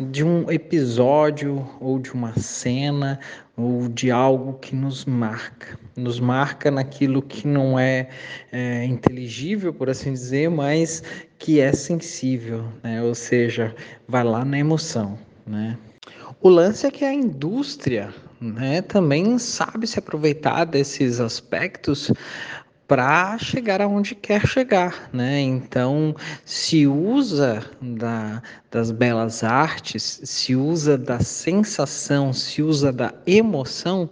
de 0.00 0.24
um 0.24 0.50
episódio 0.50 1.68
ou 1.80 1.98
de 1.98 2.12
uma 2.12 2.32
cena 2.38 3.18
ou 3.56 3.88
de 3.88 4.10
algo 4.10 4.54
que 4.54 4.74
nos 4.74 5.04
marca, 5.04 5.78
nos 5.96 6.20
marca 6.20 6.70
naquilo 6.70 7.20
que 7.20 7.46
não 7.46 7.78
é, 7.78 8.08
é 8.52 8.84
inteligível, 8.84 9.74
por 9.74 9.90
assim 9.90 10.12
dizer, 10.12 10.48
mas 10.48 11.02
que 11.38 11.60
é 11.60 11.72
sensível, 11.72 12.64
né? 12.82 13.02
ou 13.02 13.14
seja, 13.14 13.74
vai 14.06 14.22
lá 14.24 14.44
na 14.44 14.58
emoção. 14.58 15.18
Né? 15.48 15.78
O 16.40 16.48
lance 16.48 16.86
é 16.86 16.90
que 16.90 17.04
a 17.04 17.12
indústria 17.12 18.12
né, 18.40 18.82
também 18.82 19.38
sabe 19.38 19.86
se 19.86 19.98
aproveitar 19.98 20.64
desses 20.64 21.20
aspectos 21.20 22.12
para 22.86 23.36
chegar 23.38 23.82
aonde 23.82 24.14
quer 24.14 24.46
chegar, 24.46 25.10
né? 25.12 25.40
Então 25.40 26.16
se 26.42 26.86
usa 26.86 27.62
da, 27.82 28.42
das 28.70 28.90
belas 28.90 29.44
artes, 29.44 30.22
se 30.24 30.56
usa 30.56 30.96
da 30.96 31.20
sensação, 31.20 32.32
se 32.32 32.62
usa 32.62 32.90
da 32.90 33.12
emoção 33.26 34.08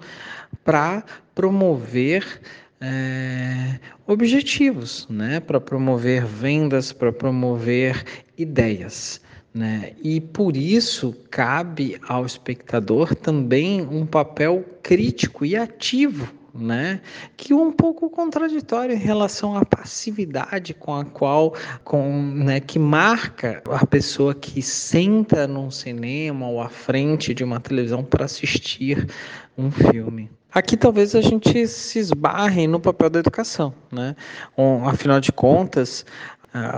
para 0.62 1.02
promover 1.34 2.42
é, 2.78 3.80
objetivos, 4.06 5.06
né? 5.08 5.40
Para 5.40 5.58
promover 5.58 6.26
vendas, 6.26 6.92
para 6.92 7.10
promover 7.10 8.04
ideias. 8.36 9.22
Né? 9.56 9.92
E 10.04 10.20
por 10.20 10.54
isso 10.54 11.16
cabe 11.30 11.98
ao 12.06 12.26
espectador 12.26 13.14
também 13.14 13.80
um 13.80 14.04
papel 14.04 14.62
crítico 14.82 15.46
e 15.46 15.56
ativo 15.56 16.30
né? 16.58 17.00
Que 17.36 17.52
é 17.52 17.56
um 17.56 17.72
pouco 17.72 18.08
contraditório 18.10 18.94
em 18.94 18.98
relação 18.98 19.56
à 19.56 19.64
passividade 19.64 20.74
com 20.74 20.94
a 20.94 21.04
qual, 21.04 21.54
com, 21.84 22.22
né, 22.22 22.60
que 22.60 22.78
marca 22.78 23.62
a 23.70 23.86
pessoa 23.86 24.34
que 24.34 24.62
senta 24.62 25.46
num 25.46 25.70
cinema 25.70 26.48
ou 26.48 26.60
à 26.60 26.68
frente 26.68 27.34
de 27.34 27.44
uma 27.44 27.60
televisão 27.60 28.02
para 28.02 28.24
assistir 28.24 29.06
um 29.56 29.70
filme. 29.70 30.30
Aqui 30.56 30.74
talvez 30.74 31.14
a 31.14 31.20
gente 31.20 31.68
se 31.68 31.98
esbarre 31.98 32.66
no 32.66 32.80
papel 32.80 33.10
da 33.10 33.18
educação, 33.18 33.74
né? 33.92 34.16
Um, 34.56 34.88
afinal 34.88 35.20
de 35.20 35.30
contas, 35.30 36.06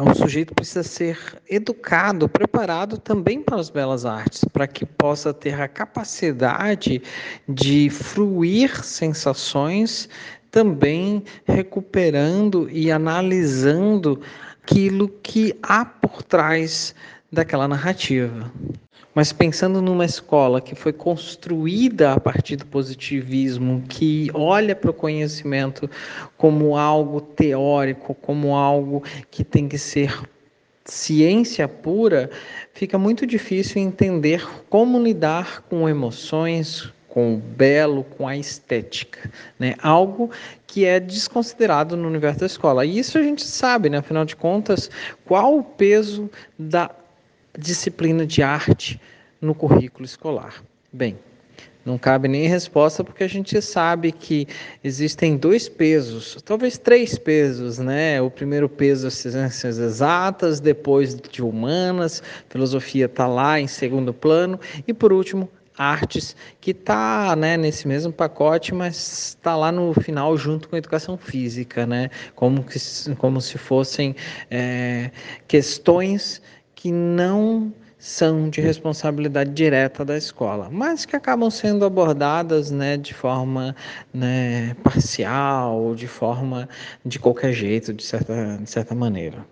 um 0.05 0.15
sujeito 0.15 0.55
precisa 0.55 0.83
ser 0.83 1.19
educado, 1.49 2.29
preparado 2.29 2.99
também 2.99 3.43
para 3.43 3.57
as 3.57 3.71
belas 3.71 4.05
artes, 4.05 4.45
para 4.53 4.67
que 4.67 4.85
possa 4.85 5.33
ter 5.33 5.61
a 5.61 5.69
capacidade 5.69 7.03
de 7.49 7.91
fruir 7.91 8.85
sensações, 8.85 10.09
também 10.51 11.23
recuperando 11.47 12.69
e 12.71 12.91
analisando 12.91 14.21
aquilo 14.63 15.09
que 15.23 15.55
há 15.63 15.85
por 15.85 16.23
trás 16.23 16.95
daquela 17.31 17.69
narrativa. 17.69 18.51
Mas 19.15 19.33
pensando 19.33 19.83
numa 19.83 20.05
escola 20.05 20.61
que 20.61 20.75
foi 20.75 20.93
construída 20.93 22.13
a 22.13 22.21
partir 22.21 22.57
do 22.57 22.67
positivismo, 22.67 23.83
que 23.89 24.31
olha 24.33 24.77
para 24.77 24.91
o 24.91 24.95
conhecimento 24.95 25.91
como 26.37 26.77
algo 26.77 27.21
teórico, 27.21 28.15
como 28.15 28.55
algo 28.55 29.03
que 29.31 29.43
tem 29.43 29.69
que 29.69 29.79
ser 29.79 30.23
ciência 30.85 31.69
pura, 31.69 32.31
fica 32.73 32.97
muito 32.97 33.27
difícil 33.27 33.83
entender 33.83 34.47
como 34.71 35.03
lidar 35.03 35.63
com 35.63 35.89
emoções, 35.89 36.93
com 37.09 37.35
o 37.35 37.39
belo, 37.39 38.05
com 38.05 38.29
a 38.29 38.37
estética, 38.37 39.31
né? 39.59 39.75
Algo 39.83 40.31
que 40.67 40.85
é 40.85 41.01
desconsiderado 41.01 41.97
no 41.97 42.07
universo 42.07 42.41
da 42.41 42.47
escola. 42.47 42.87
E 42.87 42.99
isso 42.99 43.19
a 43.19 43.23
gente 43.23 43.45
sabe, 43.45 43.91
né? 43.91 43.99
Afinal 43.99 44.25
de 44.25 44.37
contas, 44.37 44.91
qual 45.25 45.59
o 45.59 45.65
peso 45.65 46.31
da 46.59 46.91
disciplina 47.59 48.25
de 48.25 48.43
arte 48.43 49.01
no 49.41 49.55
currículo 49.55 50.05
escolar? 50.05 50.63
Bem, 50.93 51.19
não 51.85 51.99
cabe 51.99 52.29
nem 52.29 52.47
resposta 52.47 53.03
porque 53.03 53.25
a 53.25 53.29
gente 53.29 53.61
sabe 53.61 54.13
que 54.13 54.47
existem 54.85 55.37
dois 55.37 55.69
pesos, 55.69 56.41
talvez 56.45 56.79
três 56.79 57.19
pesos, 57.19 57.79
né? 57.79 58.21
O 58.23 58.31
primeiro 58.31 58.69
peso 58.69 59.07
é 59.07 59.11
ciências 59.11 59.79
exatas, 59.79 60.61
depois 60.61 61.17
de 61.17 61.43
humanas, 61.43 62.23
filosofia 62.49 63.07
está 63.07 63.27
lá 63.27 63.59
em 63.59 63.67
segundo 63.67 64.13
plano 64.13 64.61
e 64.87 64.95
por 64.95 65.13
último 65.13 65.49
artes 65.79 66.35
que 66.61 66.73
está 66.73 67.37
né, 67.37 67.57
nesse 67.57 67.87
mesmo 67.87 68.13
pacote, 68.13 68.75
mas 68.75 69.29
está 69.29 69.57
lá 69.57 69.71
no 69.71 69.95
final 69.95 70.37
junto 70.37 70.69
com 70.69 70.75
a 70.75 70.79
educação 70.79 71.17
física, 71.17 71.87
né? 71.87 72.11
Como, 72.35 72.65
que, 72.65 72.79
como 73.17 73.41
se 73.41 73.57
fossem 73.57 74.15
é, 74.51 75.11
questões 75.47 76.43
que 76.79 76.93
não 76.93 77.73
são 77.99 78.49
de 78.49 78.61
responsabilidade 78.61 79.51
direta 79.51 80.05
da 80.05 80.17
escola, 80.17 80.69
mas 80.71 81.05
que 81.05 81.17
acabam 81.17 81.51
sendo 81.51 81.85
abordadas 81.85 82.71
né, 82.71 82.97
de 82.97 83.13
forma 83.13 83.75
né, 84.15 84.77
parcial, 84.85 85.97
de 85.97 86.07
forma 86.07 86.69
de 87.05 87.19
qualquer 87.19 87.53
jeito, 87.53 87.93
de 87.93 88.05
certa, 88.05 88.59
de 88.63 88.71
certa 88.71 88.95
maneira. 88.95 89.45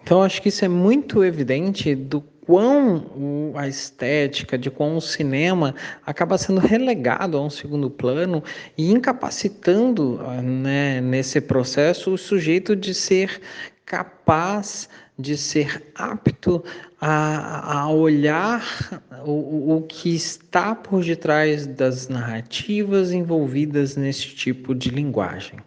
Então, 0.00 0.22
acho 0.22 0.40
que 0.40 0.48
isso 0.48 0.64
é 0.64 0.68
muito 0.68 1.24
evidente 1.24 1.96
do 1.96 2.20
quão 2.20 3.52
a 3.56 3.66
estética, 3.66 4.56
de 4.56 4.70
quão 4.70 4.96
o 4.96 5.00
cinema 5.00 5.74
acaba 6.06 6.38
sendo 6.38 6.60
relegado 6.60 7.36
a 7.36 7.42
um 7.44 7.50
segundo 7.50 7.90
plano 7.90 8.44
e 8.78 8.92
incapacitando 8.92 10.20
né, 10.40 11.00
nesse 11.00 11.40
processo 11.40 12.12
o 12.12 12.18
sujeito 12.18 12.76
de 12.76 12.94
ser 12.94 13.40
capaz 13.84 14.88
de 15.20 15.36
ser 15.36 15.92
apto 15.94 16.64
a, 17.00 17.80
a 17.80 17.90
olhar 17.90 19.02
o, 19.24 19.76
o 19.76 19.82
que 19.82 20.14
está 20.14 20.74
por 20.74 21.04
detrás 21.04 21.66
das 21.66 22.08
narrativas 22.08 23.12
envolvidas 23.12 23.96
nesse 23.96 24.28
tipo 24.28 24.74
de 24.74 24.90
linguagem. 24.90 25.58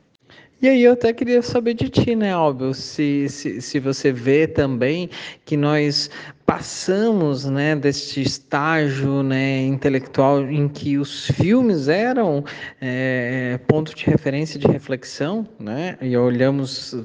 E 0.63 0.69
aí 0.69 0.83
eu 0.83 0.93
até 0.93 1.11
queria 1.11 1.41
saber 1.41 1.73
de 1.73 1.89
ti, 1.89 2.15
né, 2.15 2.31
Albio, 2.31 2.73
se, 2.73 3.27
se, 3.27 3.59
se 3.59 3.79
você 3.81 4.13
vê 4.13 4.47
também 4.47 5.09
que 5.43 5.57
nós 5.57 6.09
passamos, 6.45 7.43
né, 7.43 7.75
deste 7.75 8.21
estágio, 8.21 9.23
né, 9.23 9.61
intelectual 9.63 10.49
em 10.49 10.69
que 10.69 10.97
os 10.97 11.27
filmes 11.27 11.89
eram 11.89 12.45
é, 12.79 13.59
ponto 13.67 13.93
de 13.93 14.05
referência 14.05 14.57
de 14.57 14.65
reflexão, 14.67 15.45
né, 15.59 15.97
e 16.01 16.15
olhamos 16.15 16.95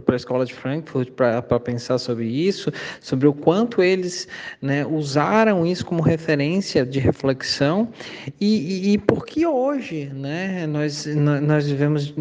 para 0.00 0.14
a 0.14 0.16
escola 0.16 0.44
de 0.44 0.54
Frankfurt 0.54 1.10
para 1.12 1.42
pensar 1.60 1.98
sobre 1.98 2.26
isso, 2.26 2.72
sobre 3.00 3.26
o 3.26 3.32
quanto 3.32 3.82
eles 3.82 4.28
né, 4.60 4.86
usaram 4.86 5.66
isso 5.66 5.84
como 5.84 6.02
referência 6.02 6.84
de 6.84 6.98
reflexão. 6.98 7.88
E, 8.40 8.90
e, 8.90 8.92
e 8.92 8.98
por 8.98 9.26
que 9.26 9.46
hoje 9.46 10.10
né, 10.14 10.66
nós, 10.66 11.06
nós 11.06 11.66
vivemos 11.68 12.14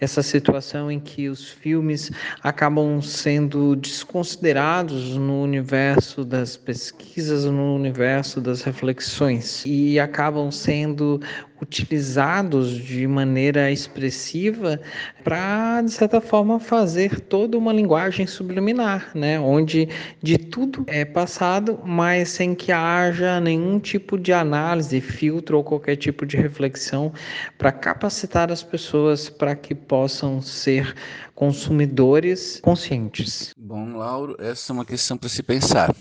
essa 0.00 0.22
situação 0.22 0.90
em 0.90 1.00
que 1.00 1.28
os 1.28 1.48
filmes 1.48 2.10
acabam 2.42 3.00
sendo 3.02 3.76
desconsiderados 3.76 5.16
no 5.16 5.42
universo 5.42 6.24
das 6.24 6.56
pesquisas, 6.56 7.44
no 7.44 7.74
universo 7.74 8.40
das 8.40 8.62
reflexões? 8.62 9.64
E 9.66 9.98
acabam 9.98 10.50
sendo 10.50 11.20
utilizados 11.60 12.78
de 12.78 13.06
maneira 13.06 13.70
expressiva 13.70 14.80
para, 15.22 15.82
de 15.82 15.92
certa 15.92 16.20
forma, 16.20 16.58
fazer 16.58 17.20
toda 17.20 17.58
uma 17.58 17.72
linguagem 17.72 18.26
subliminar, 18.26 19.10
né? 19.14 19.38
onde 19.38 19.88
de 20.22 20.38
tudo 20.38 20.84
é 20.86 21.04
passado, 21.04 21.80
mas 21.84 22.30
sem 22.30 22.54
que 22.54 22.72
haja 22.72 23.40
nenhum 23.40 23.78
tipo 23.78 24.18
de 24.18 24.32
análise, 24.32 25.00
filtro 25.00 25.58
ou 25.58 25.64
qualquer 25.64 25.96
tipo 25.96 26.24
de 26.24 26.36
reflexão 26.36 27.12
para 27.58 27.72
capacitar 27.72 28.50
as 28.50 28.62
pessoas 28.62 29.28
para 29.28 29.54
que 29.54 29.74
possam 29.74 30.40
ser 30.40 30.94
consumidores 31.34 32.60
conscientes. 32.60 33.54
Bom, 33.58 33.96
Lauro, 33.96 34.36
essa 34.38 34.72
é 34.72 34.74
uma 34.74 34.84
questão 34.84 35.16
para 35.16 35.28
se 35.28 35.42
pensar. 35.42 35.94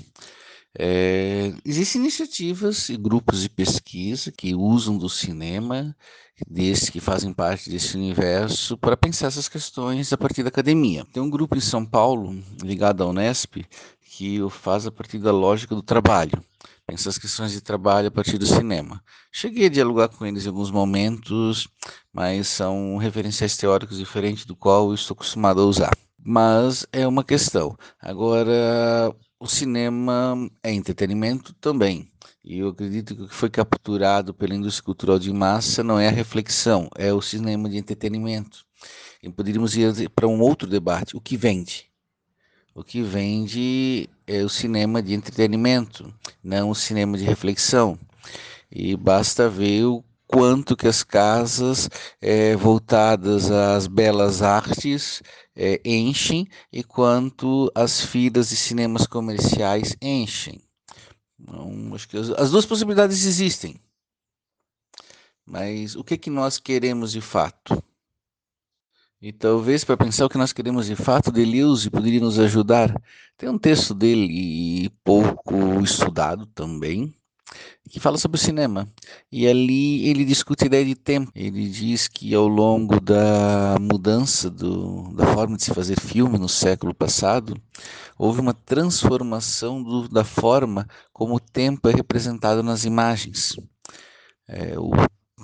É, 0.77 1.51
existem 1.65 2.01
iniciativas 2.01 2.89
e 2.89 2.97
grupos 2.97 3.41
de 3.41 3.49
pesquisa 3.49 4.31
que 4.31 4.53
usam 4.53 4.97
do 4.97 5.09
cinema, 5.09 5.95
desses 6.47 6.89
que 6.89 6.99
fazem 6.99 7.33
parte 7.33 7.69
desse 7.69 7.97
universo, 7.97 8.77
para 8.77 8.95
pensar 8.95 9.27
essas 9.27 9.49
questões 9.49 10.13
a 10.13 10.17
partir 10.17 10.43
da 10.43 10.49
academia. 10.49 11.05
Tem 11.11 11.21
um 11.21 11.29
grupo 11.29 11.57
em 11.57 11.61
São 11.61 11.85
Paulo, 11.85 12.37
ligado 12.63 13.03
à 13.03 13.07
Unesp, 13.07 13.65
que 14.01 14.41
o 14.41 14.49
faz 14.49 14.85
a 14.85 14.91
partir 14.91 15.19
da 15.19 15.31
lógica 15.31 15.75
do 15.75 15.81
trabalho. 15.81 16.43
Pensa 16.85 17.09
as 17.09 17.17
questões 17.17 17.51
de 17.51 17.61
trabalho 17.61 18.07
a 18.07 18.11
partir 18.11 18.37
do 18.37 18.45
cinema. 18.45 19.03
Cheguei 19.31 19.67
a 19.67 19.69
dialogar 19.69 20.09
com 20.09 20.25
eles 20.25 20.45
em 20.45 20.47
alguns 20.49 20.71
momentos, 20.71 21.67
mas 22.11 22.47
são 22.47 22.97
referenciais 22.97 23.55
teóricos 23.55 23.97
diferentes 23.97 24.45
do 24.45 24.55
qual 24.55 24.89
eu 24.89 24.95
estou 24.95 25.13
acostumado 25.13 25.61
a 25.61 25.65
usar. 25.65 25.95
Mas 26.17 26.85
é 26.91 27.07
uma 27.07 27.23
questão. 27.23 27.77
Agora, 28.01 29.15
o 29.39 29.47
cinema 29.47 30.49
é 30.61 30.73
entretenimento 30.73 31.53
também. 31.53 32.11
E 32.43 32.59
eu 32.59 32.69
acredito 32.69 33.15
que 33.15 33.21
o 33.23 33.27
que 33.27 33.35
foi 33.35 33.49
capturado 33.49 34.33
pela 34.33 34.53
indústria 34.53 34.83
cultural 34.83 35.17
de 35.17 35.31
massa 35.31 35.83
não 35.83 35.99
é 35.99 36.07
a 36.07 36.11
reflexão, 36.11 36.89
é 36.95 37.13
o 37.13 37.21
cinema 37.21 37.69
de 37.69 37.77
entretenimento. 37.77 38.65
E 39.23 39.29
poderíamos 39.29 39.75
ir 39.75 40.09
para 40.09 40.27
um 40.27 40.41
outro 40.41 40.67
debate: 40.67 41.15
o 41.15 41.21
que 41.21 41.37
vende? 41.37 41.89
O 42.73 42.83
que 42.83 43.01
vende 43.01 44.09
é 44.27 44.43
o 44.43 44.49
cinema 44.49 45.01
de 45.01 45.13
entretenimento, 45.13 46.13
não 46.43 46.69
o 46.69 46.75
cinema 46.75 47.17
de 47.17 47.23
reflexão. 47.23 47.97
E 48.71 48.95
basta 48.95 49.49
ver 49.49 49.85
o 49.85 50.03
quanto 50.27 50.77
que 50.77 50.87
as 50.87 51.03
casas 51.03 51.89
é, 52.21 52.55
voltadas 52.55 53.49
às 53.49 53.87
belas 53.87 54.41
artes 54.43 55.23
é, 55.59 55.81
enchem 55.83 56.47
e 56.71 56.81
quanto 56.81 57.69
as 57.75 57.99
filas 57.99 58.49
de 58.49 58.55
cinemas 58.55 59.05
comerciais 59.05 59.93
enchem. 60.01 60.61
Então, 61.37 61.93
acho 61.93 62.07
que 62.07 62.17
as, 62.17 62.29
as 62.29 62.51
duas 62.51 62.65
possibilidades 62.65 63.25
existem. 63.25 63.77
Mas 65.45 65.95
o 65.97 66.03
que, 66.03 66.17
que 66.17 66.29
nós 66.29 66.57
queremos 66.57 67.11
de 67.11 67.19
fato? 67.19 67.83
E 69.21 69.33
talvez 69.33 69.83
para 69.83 69.97
pensar 69.97 70.25
o 70.25 70.29
que 70.29 70.37
nós 70.37 70.53
queremos 70.53 70.85
de 70.85 70.95
fato, 70.95 71.29
Deleuze 71.29 71.89
poderia 71.89 72.21
nos 72.21 72.39
ajudar. 72.39 72.95
Tem 73.35 73.49
um 73.49 73.57
texto 73.57 73.93
dele 73.93 74.89
pouco 75.03 75.81
estudado 75.81 76.45
também, 76.45 77.13
que 77.89 77.99
fala 77.99 78.17
sobre 78.17 78.37
o 78.37 78.39
cinema. 78.39 78.87
E 79.31 79.47
ali 79.47 80.07
ele 80.07 80.23
discute 80.23 80.63
a 80.63 80.67
ideia 80.67 80.85
de 80.85 80.95
tempo. 80.95 81.31
Ele 81.35 81.67
diz 81.67 82.07
que 82.07 82.33
ao 82.33 82.47
longo 82.47 82.99
da 82.99 83.77
mudança 83.79 84.49
do, 84.49 85.13
da 85.13 85.25
forma 85.33 85.57
de 85.57 85.63
se 85.63 85.73
fazer 85.73 85.99
filme 85.99 86.37
no 86.37 86.47
século 86.47 86.93
passado, 86.93 87.59
houve 88.17 88.39
uma 88.39 88.53
transformação 88.53 89.81
do, 89.81 90.07
da 90.07 90.23
forma 90.23 90.87
como 91.11 91.35
o 91.35 91.39
tempo 91.39 91.89
é 91.89 91.91
representado 91.91 92.61
nas 92.61 92.85
imagens. 92.85 93.55
É, 94.47 94.77
o, 94.77 94.91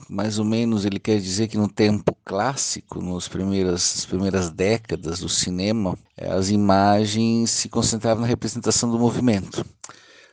mais 0.09 0.37
ou 0.37 0.45
menos 0.45 0.85
ele 0.85 0.99
quer 0.99 1.19
dizer 1.19 1.47
que 1.47 1.57
no 1.57 1.67
tempo 1.67 2.15
clássico, 2.23 3.01
nas 3.01 3.27
primeiras, 3.27 4.05
primeiras 4.05 4.49
décadas 4.49 5.19
do 5.19 5.29
cinema, 5.29 5.97
é, 6.17 6.31
as 6.31 6.49
imagens 6.49 7.49
se 7.49 7.69
concentravam 7.69 8.21
na 8.21 8.27
representação 8.27 8.91
do 8.91 8.99
movimento 8.99 9.65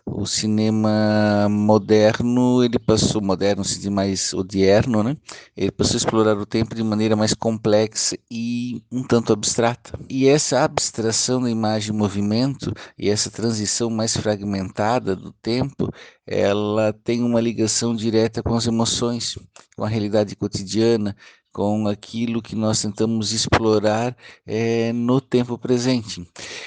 o 0.05 0.27
cinema 0.27 1.49
moderno, 1.49 2.63
ele 2.63 2.79
passou, 2.79 3.23
moderno, 3.23 3.65
se 3.65 3.89
mais 3.89 4.33
odierno, 4.35 5.03
né? 5.03 5.17
Ele 5.57 5.71
passou 5.71 5.95
a 5.95 5.99
explorar 5.99 6.37
o 6.37 6.47
tempo 6.47 6.75
de 6.75 6.83
maneira 6.83 7.15
mais 7.17 7.35
complexa 7.35 8.17
e 8.31 8.83
um 8.91 9.03
tanto 9.03 9.33
abstrata. 9.33 9.99
E 10.09 10.27
essa 10.29 10.65
abstração 10.65 11.41
da 11.41 11.51
imagem 11.51 11.95
em 11.95 11.97
movimento 11.99 12.73
e 12.99 13.09
essa 13.09 13.31
transição 13.31 13.91
mais 13.91 14.17
fragmentada 14.17 15.15
do 15.15 15.33
tempo, 15.33 15.89
ela 16.27 16.93
tem 16.93 17.23
uma 17.23 17.41
ligação 17.41 17.95
direta 17.95 18.43
com 18.43 18.55
as 18.55 18.67
emoções, 18.67 19.39
com 19.77 19.85
a 19.85 19.89
realidade 19.89 20.35
cotidiana, 20.37 21.17
com 21.53 21.87
aquilo 21.87 22.43
que 22.43 22.57
nós 22.57 22.81
tentamos 22.81 23.33
explorar 23.33 24.17
é, 24.47 24.93
no 24.93 25.21
tempo 25.21 25.59
presente, 25.59 26.27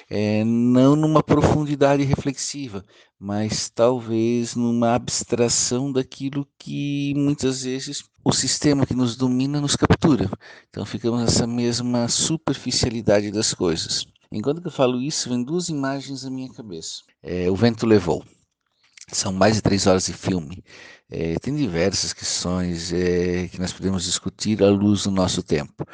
é, 0.09 0.43
não 0.43 0.95
numa 0.95 1.23
profundidade 1.23 2.03
reflexiva, 2.03 2.85
mas 3.19 3.69
talvez 3.69 4.55
numa 4.55 4.93
abstração 4.93 5.91
daquilo 5.91 6.47
que 6.59 7.13
muitas 7.15 7.63
vezes 7.63 8.03
o 8.23 8.31
sistema 8.31 8.85
que 8.85 8.93
nos 8.93 9.15
domina 9.15 9.59
nos 9.59 9.75
captura. 9.75 10.29
Então 10.69 10.85
ficamos 10.85 11.21
nessa 11.21 11.47
mesma 11.47 12.07
superficialidade 12.07 13.31
das 13.31 13.53
coisas. 13.53 14.05
Enquanto 14.31 14.61
que 14.61 14.67
eu 14.67 14.71
falo 14.71 15.01
isso, 15.01 15.29
vem 15.29 15.43
duas 15.43 15.69
imagens 15.69 16.23
na 16.23 16.29
minha 16.29 16.51
cabeça. 16.51 17.01
É, 17.23 17.49
o 17.49 17.55
vento 17.55 17.85
levou. 17.85 18.23
São 19.11 19.31
mais 19.31 19.55
de 19.55 19.61
três 19.61 19.85
horas 19.85 20.07
de 20.07 20.13
filme. 20.13 20.63
É, 21.09 21.35
tem 21.39 21.55
diversas 21.55 22.13
questões 22.13 22.91
é, 22.91 23.47
que 23.47 23.59
nós 23.59 23.71
podemos 23.71 24.03
discutir 24.03 24.63
à 24.63 24.69
luz 24.69 25.03
do 25.03 25.11
nosso 25.11 25.43
tempo. 25.43 25.85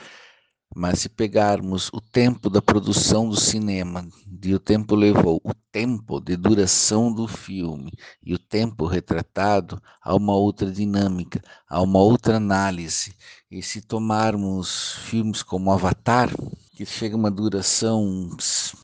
Mas 0.74 1.00
se 1.00 1.10
pegarmos 1.10 1.89
o 1.93 2.00
tempo 2.00 2.50
da 2.50 2.62
produção 2.62 3.28
do 3.28 3.36
cinema, 3.36 4.08
e 4.43 4.56
o 4.56 4.60
tempo 4.60 4.95
levou, 4.95 5.41
o 5.43 5.54
tempo 5.71 6.19
de 6.21 6.38
duração 6.38 7.13
do 7.13 7.28
filme 7.28 7.91
e 8.24 8.34
o 8.34 8.39
tempo 8.39 8.86
retratado, 8.86 9.82
há 10.02 10.15
uma 10.15 10.34
outra 10.34 10.71
dinâmica, 10.71 11.41
há 11.67 11.82
uma 11.82 12.00
outra 12.00 12.38
análise. 12.38 13.13
E 13.50 13.62
se 13.62 13.82
tomarmos 13.82 14.93
filmes 15.10 15.43
como 15.43 15.71
Avatar, 15.71 16.30
que 16.71 16.86
chega 16.86 17.15
a 17.15 17.19
uma 17.19 17.30
duração 17.30 18.30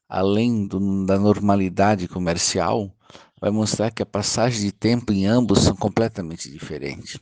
além 0.09 0.67
do, 0.67 1.05
da 1.05 1.17
normalidade 1.17 2.07
comercial, 2.07 2.93
vai 3.39 3.51
mostrar 3.51 3.91
que 3.91 4.03
a 4.03 4.05
passagem 4.05 4.61
de 4.61 4.71
tempo 4.71 5.11
em 5.13 5.25
ambos 5.25 5.59
são 5.59 5.75
completamente 5.75 6.49
diferentes 6.49 7.19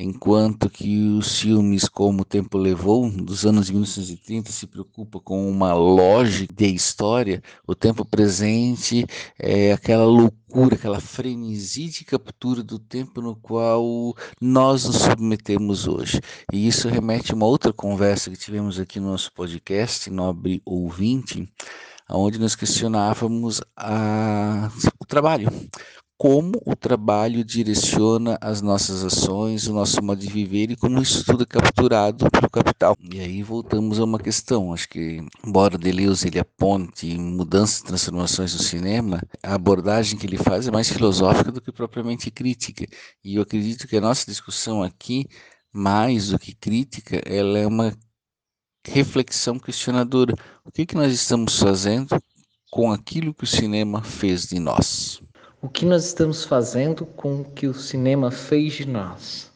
enquanto 0.00 0.70
que 0.70 1.08
os 1.10 1.40
filmes 1.40 1.88
como 1.88 2.22
O 2.22 2.24
Tempo 2.24 2.56
Levou, 2.56 3.10
dos 3.10 3.44
anos 3.44 3.70
1930, 3.70 4.50
se 4.50 4.66
preocupa 4.66 5.20
com 5.20 5.48
uma 5.48 5.74
lógica 5.74 6.52
de 6.54 6.66
história, 6.66 7.42
o 7.66 7.74
tempo 7.74 8.04
presente 8.04 9.04
é 9.38 9.72
aquela 9.72 10.04
loucura, 10.04 10.74
aquela 10.74 11.00
frenesi 11.00 11.86
de 11.86 12.04
captura 12.04 12.62
do 12.62 12.78
tempo 12.78 13.20
no 13.20 13.36
qual 13.36 14.14
nós 14.40 14.84
nos 14.84 14.96
submetemos 14.96 15.86
hoje. 15.86 16.20
E 16.52 16.66
isso 16.66 16.88
remete 16.88 17.32
a 17.32 17.36
uma 17.36 17.46
outra 17.46 17.72
conversa 17.72 18.30
que 18.30 18.36
tivemos 18.36 18.80
aqui 18.80 18.98
no 18.98 19.08
nosso 19.08 19.30
podcast, 19.32 20.10
Nobre 20.10 20.62
Ouvinte, 20.64 21.46
onde 22.12 22.38
nós 22.38 22.54
questionávamos 22.54 23.60
a, 23.76 24.70
o 25.00 25.06
trabalho 25.06 25.48
como 26.20 26.60
o 26.66 26.76
trabalho 26.76 27.42
direciona 27.42 28.36
as 28.42 28.60
nossas 28.60 29.02
ações, 29.02 29.66
o 29.66 29.72
nosso 29.72 30.04
modo 30.04 30.20
de 30.20 30.28
viver 30.28 30.70
e 30.70 30.76
como 30.76 31.00
isso 31.00 31.24
tudo 31.24 31.44
é 31.44 31.46
capturado 31.46 32.30
pelo 32.30 32.50
capital. 32.50 32.94
E 33.00 33.18
aí 33.20 33.42
voltamos 33.42 33.98
a 33.98 34.04
uma 34.04 34.18
questão, 34.18 34.70
acho 34.74 34.86
que 34.86 35.24
embora 35.42 35.78
Deleuze 35.78 36.28
ele 36.28 36.38
aponte 36.38 37.16
mudanças 37.16 37.78
e 37.78 37.84
transformações 37.84 38.52
no 38.52 38.60
cinema, 38.60 39.22
a 39.42 39.54
abordagem 39.54 40.18
que 40.18 40.26
ele 40.26 40.36
faz 40.36 40.68
é 40.68 40.70
mais 40.70 40.90
filosófica 40.90 41.50
do 41.50 41.58
que 41.58 41.72
propriamente 41.72 42.30
crítica. 42.30 42.84
E 43.24 43.36
eu 43.36 43.42
acredito 43.42 43.88
que 43.88 43.96
a 43.96 44.00
nossa 44.02 44.26
discussão 44.26 44.82
aqui, 44.82 45.24
mais 45.72 46.28
do 46.28 46.38
que 46.38 46.54
crítica, 46.54 47.18
ela 47.24 47.58
é 47.58 47.66
uma 47.66 47.96
reflexão 48.86 49.58
questionadora. 49.58 50.34
O 50.64 50.70
que, 50.70 50.86
que 50.86 50.94
nós 50.94 51.12
estamos 51.12 51.58
fazendo 51.58 52.20
com 52.70 52.92
aquilo 52.92 53.34
que 53.34 53.44
o 53.44 53.46
cinema 53.46 54.02
fez 54.02 54.46
de 54.46 54.58
nós? 54.58 55.22
O 55.60 55.68
que 55.68 55.84
nós 55.84 56.06
estamos 56.06 56.44
fazendo 56.44 57.04
com 57.04 57.40
o 57.40 57.44
que 57.44 57.66
o 57.66 57.74
cinema 57.74 58.30
fez 58.30 58.74
de 58.74 58.86
nós? 58.88 59.50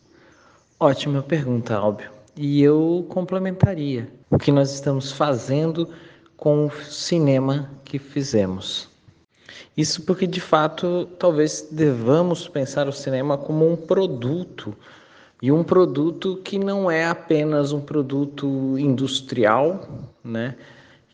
Ótima 0.79 1.23
pergunta, 1.23 1.75
Álbio. 1.75 2.11
E 2.37 2.63
eu 2.63 3.07
complementaria: 3.09 4.13
o 4.31 4.37
que 4.37 4.53
nós 4.53 4.73
estamos 4.73 5.13
fazendo 5.13 5.89
com 6.37 6.67
o 6.67 6.71
cinema 6.71 7.71
que 7.85 7.99
fizemos? 7.99 8.89
Isso 9.77 10.03
porque, 10.03 10.27
de 10.27 10.41
fato, 10.41 11.07
talvez 11.19 11.69
devamos 11.71 12.47
pensar 12.49 12.87
o 12.89 12.93
cinema 12.93 13.39
como 13.39 13.71
um 13.71 13.77
produto 13.77 14.77
e 15.45 15.53
um 15.53 15.63
produto 15.63 16.41
que 16.43 16.59
não 16.59 16.91
é 16.91 17.05
apenas 17.05 17.71
um 17.71 17.79
produto 17.79 18.79
industrial, 18.79 19.87
né? 20.25 20.55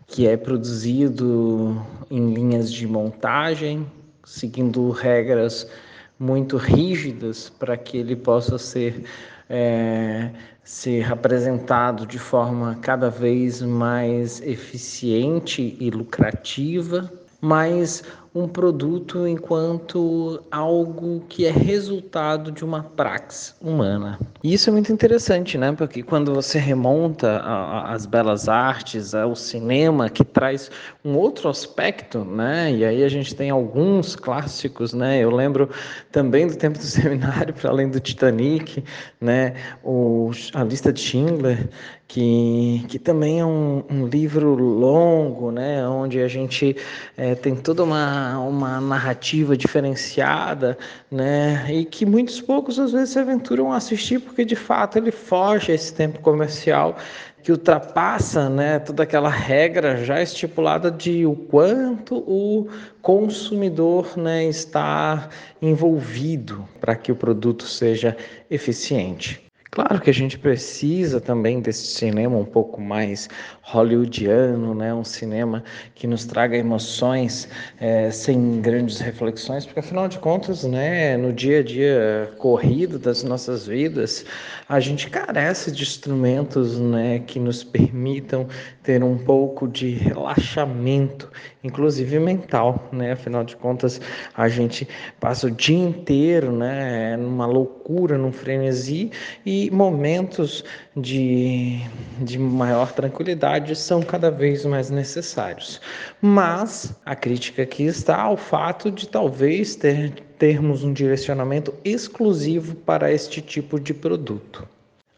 Que 0.07 0.29
é 0.29 0.37
produzido 0.37 1.85
em 2.09 2.33
linhas 2.33 2.73
de 2.73 2.87
montagem, 2.87 3.85
seguindo 4.25 4.89
regras 4.91 5.69
muito 6.17 6.57
rígidas 6.57 7.51
para 7.51 7.77
que 7.77 7.99
ele 7.99 8.15
possa 8.15 8.57
ser, 8.57 9.03
é, 9.49 10.31
ser 10.63 11.11
apresentado 11.11 12.07
de 12.07 12.21
forma 12.21 12.79
cada 12.81 13.11
vez 13.11 13.61
mais 13.61 14.41
eficiente 14.43 15.77
e 15.81 15.91
lucrativa, 15.91 17.13
mas 17.41 18.05
um 18.35 18.47
produto 18.47 19.27
enquanto 19.27 20.41
algo 20.51 21.25
que 21.29 21.47
é 21.47 21.51
resultado 21.51 22.53
de 22.53 22.65
uma 22.65 22.83
praxe 22.83 23.55
humana. 23.61 24.19
E 24.43 24.55
isso 24.55 24.71
é 24.71 24.73
muito 24.73 24.93
interessante, 24.93 25.59
né? 25.59 25.73
Porque 25.73 26.03
quando 26.03 26.33
você 26.33 26.59
remonta 26.59 27.43
às 27.87 28.07
belas 28.07 28.49
artes, 28.49 29.15
ao 29.15 29.35
cinema, 29.35 30.09
que 30.09 30.25
traz 30.25 30.71
um 31.05 31.17
outro 31.17 31.49
aspecto, 31.49 32.25
né? 32.25 32.73
E 32.73 32.85
aí 32.85 33.03
a 33.03 33.09
gente 33.09 33.35
tem 33.35 33.51
alguns 33.51 34.15
clássicos, 34.15 34.93
né? 34.93 35.19
Eu 35.19 35.31
lembro 35.31 35.69
também 36.13 36.47
do 36.47 36.57
tempo 36.57 36.79
do 36.79 36.85
seminário, 36.85 37.53
para 37.53 37.71
além 37.71 37.91
do 37.91 37.99
Titanic, 37.99 38.85
né? 39.21 39.55
O, 39.83 40.31
a 40.55 40.63
lista 40.63 40.93
de 40.93 41.01
Schindler, 41.01 41.69
que, 42.11 42.85
que 42.89 42.99
também 42.99 43.39
é 43.39 43.45
um, 43.45 43.85
um 43.89 44.07
livro 44.07 44.53
longo, 44.57 45.53
né? 45.53 45.87
Onde 45.87 46.21
a 46.21 46.27
gente 46.27 46.77
é, 47.17 47.37
tem 47.37 47.55
toda 47.55 47.85
uma 47.85 48.37
uma, 48.41 48.81
narrativa 48.81 49.57
diferenciada, 49.57 50.77
né? 51.09 51.73
E 51.73 51.85
que 51.85 52.05
muitos 52.05 52.41
poucos 52.41 52.81
às 52.81 52.91
vezes 52.91 53.11
se 53.11 53.19
aventuram 53.21 53.73
a 53.73 53.77
assistir 53.77 54.19
porque 54.19 54.45
de 54.45 54.57
fato 54.57 54.99
ele 54.99 55.13
foge 55.13 55.71
a 55.71 55.75
esse 55.77 55.95
tempo 55.95 56.19
comercial 56.19 56.97
que 57.45 57.53
ultrapassa, 57.53 58.51
né, 58.51 58.79
toda 58.81 59.05
aquela 59.05 59.31
regra 59.31 60.05
já 60.05 60.21
estipulada 60.21 60.91
de 60.91 61.25
o 61.25 61.35
quanto 61.35 62.19
o 62.19 62.69
consumidor, 63.01 64.19
né, 64.19 64.45
está 64.45 65.31
envolvido 65.63 66.69
para 66.81 66.95
que 66.95 67.11
o 67.11 67.17
produto 67.17 67.65
seja 67.65 68.15
eficiente. 68.51 69.50
Claro 69.73 70.01
que 70.01 70.11
a 70.11 70.13
gente 70.13 70.37
precisa 70.37 71.21
também 71.21 71.61
desse 71.61 71.87
cinema 71.87 72.37
um 72.37 72.45
pouco 72.45 72.81
mais 72.81 73.29
hollywoodiano, 73.63 74.75
né? 74.75 74.93
um 74.93 75.05
cinema 75.05 75.63
que 75.95 76.09
nos 76.09 76.25
traga 76.25 76.57
emoções 76.57 77.49
é, 77.79 78.11
sem 78.11 78.61
grandes 78.61 78.99
reflexões, 78.99 79.65
porque 79.65 79.79
afinal 79.79 80.09
de 80.09 80.19
contas, 80.19 80.65
né, 80.65 81.17
no 81.17 81.33
dia 81.33 81.61
a 81.61 81.63
dia 81.63 82.33
corrido 82.39 82.99
das 82.99 83.23
nossas 83.23 83.69
vidas, 83.69 84.25
a 84.69 84.81
gente 84.81 85.09
carece 85.09 85.71
de 85.71 85.85
instrumentos 85.85 86.81
né, 86.81 87.21
que 87.21 87.39
nos 87.39 87.63
permitam 87.63 88.49
ter 88.83 89.05
um 89.05 89.19
pouco 89.19 89.69
de 89.69 89.91
relaxamento, 89.91 91.31
inclusive 91.63 92.19
mental. 92.19 92.89
Né? 92.93 93.13
Afinal 93.13 93.45
de 93.45 93.57
contas, 93.57 94.01
a 94.35 94.49
gente 94.49 94.87
passa 95.19 95.47
o 95.47 95.51
dia 95.51 95.79
inteiro 95.79 96.53
né, 96.53 97.17
numa 97.17 97.47
loucura, 97.47 98.17
num 98.17 98.33
frenesi, 98.33 99.11
e 99.45 99.71
momentos 99.71 100.65
de, 100.97 101.81
de 102.21 102.39
maior 102.39 102.93
tranquilidade 102.93 103.75
são 103.77 104.03
cada 104.03 104.31
vez 104.31 104.65
mais 104.65 104.91
necessários. 104.91 105.81
Mas 106.21 106.95
a 107.05 107.15
crítica 107.15 107.63
aqui 107.63 107.85
está 107.85 108.21
ao 108.21 108.37
fato 108.37 108.91
de 108.91 109.09
talvez 109.09 109.75
ter, 109.77 110.13
termos 110.39 110.85
um 110.85 110.93
direcionamento 110.93 111.75
exclusivo 111.85 112.75
para 112.75 113.13
este 113.13 113.41
tipo 113.41 113.79
de 113.79 113.93
produto. 113.93 114.67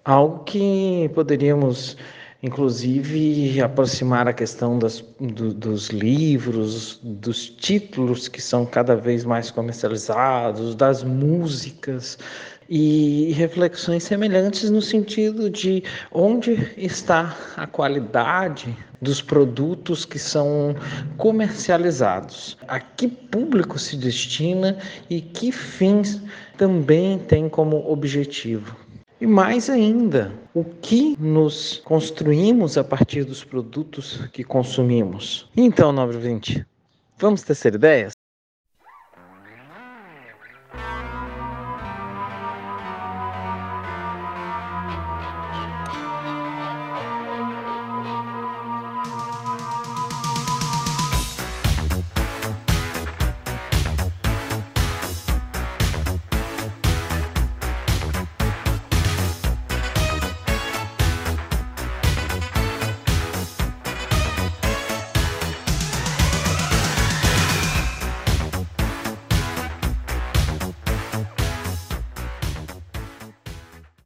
Algo 0.04 0.42
que 0.44 1.08
poderíamos 1.14 1.96
inclusive 2.42 3.60
aproximar 3.60 4.26
a 4.26 4.32
questão 4.32 4.78
das, 4.78 5.04
do, 5.20 5.54
dos 5.54 5.88
livros, 5.88 6.98
dos 7.02 7.48
títulos 7.48 8.26
que 8.26 8.42
são 8.42 8.66
cada 8.66 8.96
vez 8.96 9.24
mais 9.24 9.50
comercializados, 9.50 10.74
das 10.74 11.04
músicas, 11.04 12.18
e 12.74 13.32
reflexões 13.32 14.02
semelhantes 14.02 14.70
no 14.70 14.80
sentido 14.80 15.50
de 15.50 15.84
onde 16.10 16.72
está 16.76 17.36
a 17.54 17.66
qualidade 17.66 18.74
dos 19.00 19.20
produtos 19.20 20.06
que 20.06 20.18
são 20.18 20.74
comercializados, 21.18 22.56
a 22.66 22.80
que 22.80 23.08
público 23.08 23.78
se 23.78 23.96
destina 23.96 24.78
e 25.10 25.20
que 25.20 25.52
fins 25.52 26.22
também 26.56 27.18
tem 27.18 27.46
como 27.46 27.76
objetivo. 27.90 28.74
E 29.22 29.26
mais 29.26 29.70
ainda, 29.70 30.32
o 30.52 30.64
que 30.64 31.16
nos 31.16 31.80
construímos 31.84 32.76
a 32.76 32.82
partir 32.82 33.22
dos 33.22 33.44
produtos 33.44 34.16
que 34.32 34.42
consumimos. 34.42 35.48
Então, 35.56 35.92
nobre 35.92 36.18
vinte, 36.18 36.66
vamos 37.18 37.42
ter 37.42 37.54
ideias? 37.72 38.10